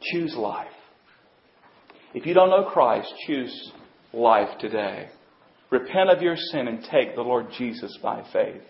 Choose 0.00 0.34
life. 0.34 0.68
If 2.14 2.26
you 2.26 2.34
don't 2.34 2.50
know 2.50 2.70
Christ, 2.70 3.12
choose 3.26 3.72
life 4.14 4.58
today. 4.58 5.08
Repent 5.70 6.10
of 6.10 6.22
your 6.22 6.36
sin 6.36 6.68
and 6.68 6.84
take 6.90 7.14
the 7.14 7.22
Lord 7.22 7.46
Jesus 7.56 7.98
by 8.02 8.24
faith. 8.32 8.62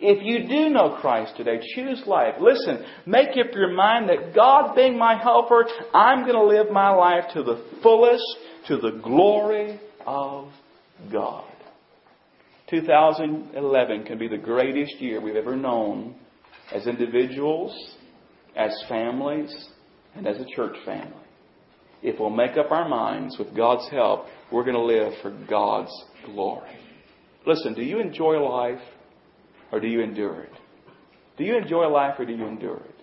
If 0.00 0.22
you 0.22 0.46
do 0.46 0.70
know 0.70 0.96
Christ 1.00 1.36
today, 1.36 1.58
choose 1.74 2.02
life. 2.06 2.36
Listen, 2.40 2.84
make 3.04 3.30
up 3.30 3.52
your 3.52 3.72
mind 3.72 4.08
that 4.08 4.32
God 4.34 4.76
being 4.76 4.96
my 4.96 5.20
helper, 5.20 5.66
I'm 5.92 6.22
going 6.22 6.34
to 6.34 6.44
live 6.44 6.70
my 6.70 6.90
life 6.90 7.24
to 7.34 7.42
the 7.42 7.64
fullest, 7.82 8.22
to 8.68 8.76
the 8.76 9.00
glory 9.02 9.80
of 10.06 10.50
God. 11.10 11.44
2011 12.70 14.04
can 14.04 14.18
be 14.18 14.28
the 14.28 14.38
greatest 14.38 15.00
year 15.00 15.20
we've 15.20 15.34
ever 15.34 15.56
known 15.56 16.14
as 16.72 16.86
individuals, 16.86 17.96
as 18.54 18.72
families, 18.88 19.52
and 20.14 20.26
as 20.26 20.36
a 20.36 20.44
church 20.54 20.76
family. 20.84 21.27
If 22.02 22.20
we'll 22.20 22.30
make 22.30 22.56
up 22.56 22.70
our 22.70 22.88
minds 22.88 23.36
with 23.38 23.56
God's 23.56 23.88
help, 23.90 24.26
we're 24.52 24.64
going 24.64 24.76
to 24.76 24.82
live 24.82 25.14
for 25.22 25.30
God's 25.48 25.92
glory. 26.24 26.78
Listen, 27.46 27.74
do 27.74 27.82
you 27.82 27.98
enjoy 28.00 28.38
life 28.38 28.80
or 29.72 29.80
do 29.80 29.88
you 29.88 30.00
endure 30.00 30.42
it? 30.42 30.52
Do 31.36 31.44
you 31.44 31.56
enjoy 31.56 31.86
life 31.88 32.14
or 32.18 32.24
do 32.24 32.32
you 32.32 32.46
endure 32.46 32.76
it? 32.76 32.94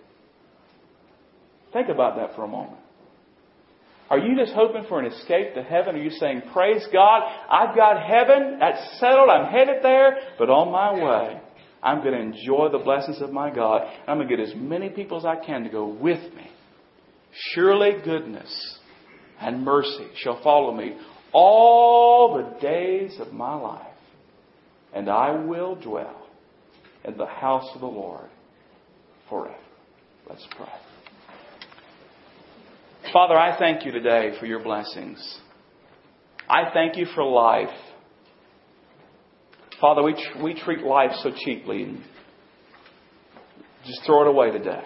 Think 1.72 1.88
about 1.88 2.16
that 2.16 2.34
for 2.36 2.44
a 2.44 2.48
moment. 2.48 2.78
Are 4.08 4.18
you 4.18 4.36
just 4.36 4.52
hoping 4.52 4.84
for 4.88 5.00
an 5.00 5.06
escape 5.06 5.54
to 5.54 5.62
heaven? 5.62 5.96
Are 5.96 6.02
you 6.02 6.10
saying, 6.10 6.42
Praise 6.52 6.86
God, 6.92 7.22
I've 7.50 7.74
got 7.74 8.00
heaven, 8.00 8.58
that's 8.60 9.00
settled, 9.00 9.28
I'm 9.28 9.50
headed 9.50 9.82
there, 9.82 10.18
but 10.38 10.48
on 10.48 10.70
my 10.70 10.92
way, 10.94 11.40
I'm 11.82 12.02
going 12.02 12.14
to 12.14 12.20
enjoy 12.20 12.68
the 12.70 12.78
blessings 12.78 13.20
of 13.20 13.32
my 13.32 13.52
God. 13.52 13.82
I'm 14.06 14.18
going 14.18 14.28
to 14.28 14.36
get 14.36 14.46
as 14.46 14.54
many 14.54 14.90
people 14.90 15.18
as 15.18 15.24
I 15.24 15.36
can 15.44 15.64
to 15.64 15.68
go 15.68 15.86
with 15.86 16.20
me. 16.34 16.50
Surely 17.52 17.92
goodness 18.04 18.75
and 19.40 19.64
mercy 19.64 20.08
shall 20.16 20.42
follow 20.42 20.74
me 20.74 20.96
all 21.32 22.36
the 22.36 22.60
days 22.60 23.18
of 23.20 23.32
my 23.32 23.54
life, 23.54 23.86
and 24.94 25.08
I 25.08 25.30
will 25.44 25.74
dwell 25.76 26.26
in 27.04 27.16
the 27.16 27.26
house 27.26 27.68
of 27.74 27.80
the 27.80 27.86
Lord 27.86 28.28
forever. 29.28 29.56
Let's 30.28 30.46
pray. 30.56 30.66
Father, 33.12 33.36
I 33.36 33.56
thank 33.58 33.84
you 33.84 33.92
today 33.92 34.36
for 34.40 34.46
your 34.46 34.62
blessings. 34.62 35.38
I 36.48 36.70
thank 36.72 36.96
you 36.96 37.06
for 37.14 37.24
life. 37.24 37.68
Father, 39.80 40.02
we, 40.02 40.14
tr- 40.14 40.42
we 40.42 40.54
treat 40.54 40.80
life 40.80 41.12
so 41.22 41.30
cheaply 41.44 41.82
and 41.82 42.02
just 43.84 44.04
throw 44.04 44.22
it 44.22 44.28
away 44.28 44.50
today. 44.50 44.82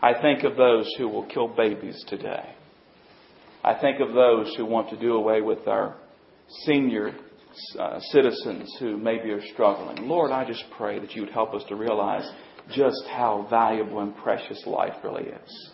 I 0.00 0.20
think 0.20 0.44
of 0.44 0.56
those 0.56 0.88
who 0.96 1.08
will 1.08 1.26
kill 1.26 1.48
babies 1.48 2.04
today. 2.08 2.54
I 3.64 3.74
think 3.80 4.00
of 4.00 4.14
those 4.14 4.54
who 4.56 4.64
want 4.64 4.90
to 4.90 4.96
do 4.98 5.14
away 5.14 5.40
with 5.40 5.66
our 5.66 5.96
senior 6.64 7.12
uh, 7.78 8.00
citizens 8.12 8.74
who 8.78 8.96
maybe 8.96 9.30
are 9.30 9.44
struggling. 9.52 10.08
Lord, 10.08 10.30
I 10.30 10.44
just 10.46 10.64
pray 10.76 10.98
that 10.98 11.12
you 11.14 11.22
would 11.22 11.32
help 11.32 11.54
us 11.54 11.64
to 11.68 11.76
realize 11.76 12.28
just 12.72 13.04
how 13.08 13.46
valuable 13.50 14.00
and 14.00 14.16
precious 14.16 14.62
life 14.66 14.94
really 15.02 15.24
is. 15.24 15.70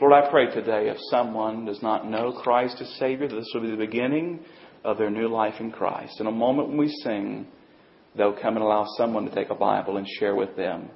Lord, 0.00 0.12
I 0.12 0.28
pray 0.30 0.46
today 0.52 0.88
if 0.88 0.96
someone 1.10 1.64
does 1.64 1.82
not 1.82 2.08
know 2.08 2.32
Christ 2.32 2.80
as 2.80 2.88
Savior, 2.98 3.28
that 3.28 3.34
this 3.34 3.50
will 3.54 3.62
be 3.62 3.70
the 3.70 3.76
beginning 3.76 4.40
of 4.84 4.98
their 4.98 5.10
new 5.10 5.28
life 5.28 5.54
in 5.60 5.70
Christ. 5.70 6.20
In 6.20 6.26
a 6.26 6.32
moment 6.32 6.68
when 6.68 6.78
we 6.78 6.88
sing, 7.02 7.46
they'll 8.16 8.36
come 8.40 8.56
and 8.56 8.64
allow 8.64 8.86
someone 8.96 9.24
to 9.24 9.34
take 9.34 9.50
a 9.50 9.54
Bible 9.54 9.96
and 9.96 10.06
share 10.18 10.34
with 10.34 10.56
them 10.56 10.90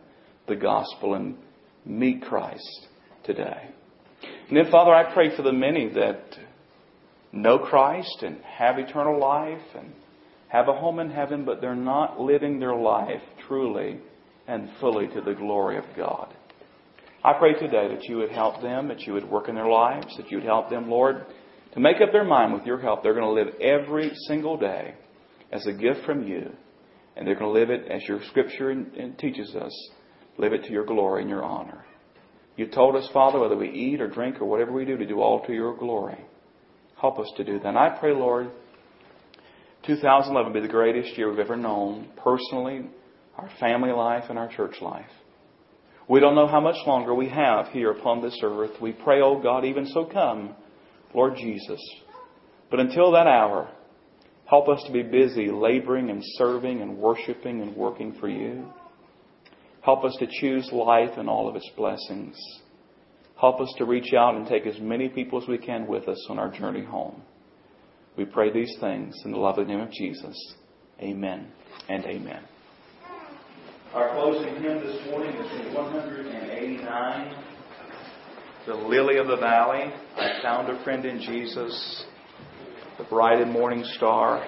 the 0.46 0.57
gospel 0.57 1.14
and 1.14 1.37
meet 1.85 2.22
Christ 2.22 2.88
today. 3.24 3.70
And 4.48 4.56
then, 4.56 4.70
Father, 4.70 4.94
I 4.94 5.12
pray 5.12 5.37
for 5.37 5.42
the 5.42 5.52
many 5.52 5.88
that 5.90 6.38
know 7.32 7.58
Christ 7.58 8.22
and 8.22 8.38
have 8.42 8.78
eternal 8.78 9.20
life 9.20 9.61
and 9.76 9.92
have 10.48 10.68
a 10.68 10.72
home 10.72 10.98
in 10.98 11.11
heaven, 11.11 11.44
but 11.44 11.61
they're 11.61 11.74
not 11.74 12.18
living 12.18 12.58
their 12.58 12.74
life 12.74 13.20
truly 13.46 14.00
and 14.46 14.70
fully 14.80 15.06
to 15.08 15.20
the 15.20 15.34
glory 15.34 15.76
of 15.76 15.84
God. 15.94 16.34
I 17.22 17.34
pray 17.34 17.52
today 17.54 17.88
that 17.88 18.04
you 18.04 18.16
would 18.18 18.30
help 18.30 18.62
them, 18.62 18.88
that 18.88 19.02
you 19.02 19.12
would 19.12 19.28
work 19.28 19.48
in 19.48 19.54
their 19.54 19.68
lives, 19.68 20.16
that 20.16 20.30
you 20.30 20.38
would 20.38 20.46
help 20.46 20.70
them, 20.70 20.88
Lord, 20.88 21.26
to 21.74 21.80
make 21.80 22.00
up 22.00 22.12
their 22.12 22.24
mind 22.24 22.54
with 22.54 22.64
your 22.64 22.78
help. 22.78 23.02
They're 23.02 23.12
going 23.12 23.24
to 23.24 23.30
live 23.30 23.54
every 23.61 24.12
single 24.28 24.56
day 24.56 24.94
as 25.52 25.66
a 25.66 25.72
gift 25.72 26.06
from 26.06 26.26
you, 26.26 26.50
and 27.16 27.26
they're 27.26 27.34
going 27.34 27.52
to 27.52 27.61
live 27.61 27.68
it 27.68 27.90
as 27.90 28.02
your 28.08 28.20
scripture 28.28 28.74
teaches 29.18 29.54
us. 29.54 29.90
Live 30.38 30.54
it 30.54 30.64
to 30.64 30.70
your 30.70 30.87
glory 30.87 31.22
and 31.22 31.30
your 31.30 31.44
honor. 31.44 31.84
You 32.59 32.66
told 32.66 32.97
us, 32.97 33.09
Father, 33.12 33.38
whether 33.38 33.57
we 33.57 33.71
eat 33.71 34.01
or 34.01 34.09
drink 34.09 34.40
or 34.40 34.44
whatever 34.44 34.73
we 34.73 34.85
do, 34.85 34.97
to 34.97 35.07
do 35.07 35.21
all 35.21 35.47
to 35.47 35.53
your 35.53 35.77
glory. 35.77 36.18
Help 37.01 37.21
us 37.21 37.31
to 37.37 37.44
do 37.44 37.61
that. 37.61 37.68
And 37.68 37.79
I 37.79 37.97
pray, 38.01 38.12
Lord, 38.12 38.51
2011 39.87 40.53
be 40.53 40.61
the 40.61 40.66
greatest 40.66 41.16
year 41.16 41.31
we've 41.31 41.38
ever 41.38 41.57
known, 41.57 42.09
personally, 42.16 42.90
our 43.37 43.49
family 43.61 43.92
life, 43.92 44.25
and 44.29 44.37
our 44.37 44.49
church 44.49 44.75
life. 44.83 45.07
We 46.09 46.18
don't 46.18 46.35
know 46.35 46.49
how 46.49 46.59
much 46.59 46.85
longer 46.85 47.14
we 47.14 47.29
have 47.29 47.68
here 47.68 47.92
upon 47.92 48.23
this 48.23 48.37
earth. 48.42 48.73
We 48.83 48.90
pray, 48.90 49.21
oh 49.23 49.40
God, 49.40 49.64
even 49.64 49.87
so 49.87 50.05
come, 50.05 50.57
Lord 51.14 51.37
Jesus. 51.37 51.81
But 52.73 52.81
until 52.81 53.12
that 53.12 53.29
hour, 53.29 53.71
help 54.47 54.68
us 54.68 54.83
to 54.85 54.92
be 54.92 55.05
busy 55.05 55.49
laboring 55.53 56.11
and 56.11 56.25
serving 56.38 56.83
and 56.83 56.99
worshiping 56.99 57.61
and 57.61 57.77
working 57.77 58.16
for 58.18 58.29
you. 58.29 58.66
Help 59.83 60.05
us 60.05 60.17
to 60.19 60.27
choose 60.41 60.69
life 60.73 61.17
and 61.17 61.29
all 61.29 61.49
of 61.49 61.57
its 61.57 61.71
blessings. 61.77 62.37
Help 63.41 63.61
us 63.61 63.73
to 63.79 63.85
reach 63.85 64.12
out 64.14 64.35
and 64.35 64.47
take 64.47 64.67
as 64.67 64.81
many 64.81 65.09
people 65.09 65.41
as 65.41 65.49
we 65.49 65.59
can 65.59 65.87
with 65.87 66.09
us 66.09 66.27
on 66.29 66.38
our 66.38 66.51
journey 66.51 66.85
home. 66.85 67.23
We 68.17 68.25
pray 68.25 68.53
these 68.53 68.75
things 68.81 69.21
in 69.25 69.31
the 69.31 69.38
lovely 69.38 69.64
name 69.64 69.81
of 69.81 69.93
Jesus. 69.93 70.37
Amen 71.01 71.47
and 71.88 72.05
amen. 72.05 72.43
Our 73.95 74.11
closing 74.11 74.61
hymn 74.61 74.81
this 74.81 75.07
morning 75.07 75.35
is 75.37 75.75
189, 75.75 77.37
The 78.67 78.75
Lily 78.75 79.19
of 79.19 79.29
the 79.29 79.37
Valley. 79.37 79.93
I 80.17 80.43
found 80.43 80.69
a 80.69 80.83
friend 80.83 81.07
in 81.07 81.21
Jesus, 81.21 82.05
the 82.99 83.05
bright 83.05 83.41
and 83.41 83.53
morning 83.53 83.85
star. 83.85 84.45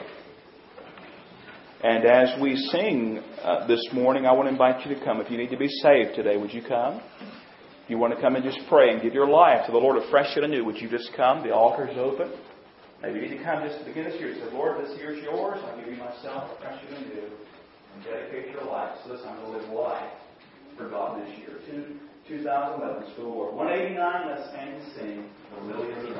And 1.82 2.04
as 2.04 2.38
we 2.38 2.56
sing 2.56 3.22
uh, 3.42 3.66
this 3.66 3.80
morning, 3.94 4.26
I 4.26 4.32
want 4.32 4.48
to 4.48 4.52
invite 4.52 4.86
you 4.86 4.94
to 4.94 5.02
come. 5.02 5.20
If 5.22 5.30
you 5.30 5.38
need 5.38 5.48
to 5.48 5.56
be 5.56 5.68
saved 5.80 6.14
today, 6.14 6.36
would 6.36 6.52
you 6.52 6.60
come? 6.60 7.00
If 7.84 7.88
you 7.88 7.96
want 7.96 8.14
to 8.14 8.20
come 8.20 8.36
and 8.36 8.44
just 8.44 8.60
pray 8.68 8.90
and 8.90 9.00
give 9.00 9.14
your 9.14 9.26
life 9.26 9.64
to 9.64 9.72
the 9.72 9.78
Lord 9.78 9.96
afresh 9.96 10.36
and 10.36 10.44
anew, 10.44 10.62
would 10.66 10.76
you 10.76 10.90
just 10.90 11.10
come? 11.16 11.42
The 11.42 11.54
altar 11.54 11.88
is 11.88 11.96
open. 11.96 12.32
Maybe 13.00 13.20
you 13.20 13.28
need 13.30 13.38
to 13.38 13.44
come 13.44 13.66
just 13.66 13.78
to 13.78 13.84
begin 13.86 14.04
this 14.04 14.20
year. 14.20 14.34
Say, 14.34 14.52
Lord, 14.52 14.84
this 14.84 14.94
year 14.98 15.16
is 15.16 15.24
yours. 15.24 15.58
I 15.64 15.80
give 15.80 15.88
you 15.88 15.96
myself 15.96 16.50
afresh 16.58 16.84
and 16.86 16.98
anew 16.98 17.30
and 17.94 18.04
dedicate 18.04 18.52
your 18.52 18.64
life. 18.64 18.94
So 19.06 19.12
listen, 19.14 19.28
I'm 19.30 19.40
going 19.40 19.52
to 19.52 19.58
live 19.66 19.72
life 19.72 20.12
for 20.76 20.90
God 20.90 21.18
this 21.24 21.32
year. 21.38 21.56
Two, 21.64 21.96
2011 22.28 23.12
School 23.14 23.32
War. 23.32 23.52
189, 23.54 24.28
let's 24.28 24.50
stand 24.50 24.74
and 24.76 24.84
sing 24.92 25.24
the 25.66 25.72
of 25.72 25.88
the 26.04 26.12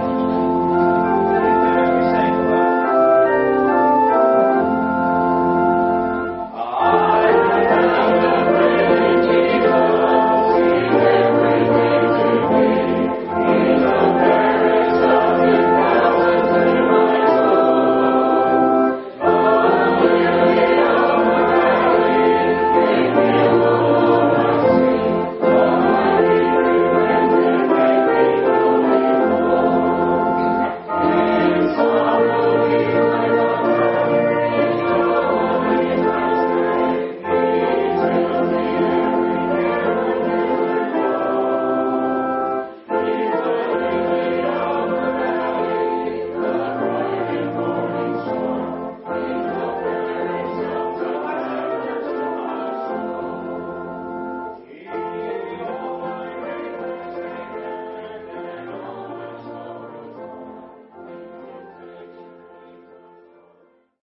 Valley. 0.00 0.11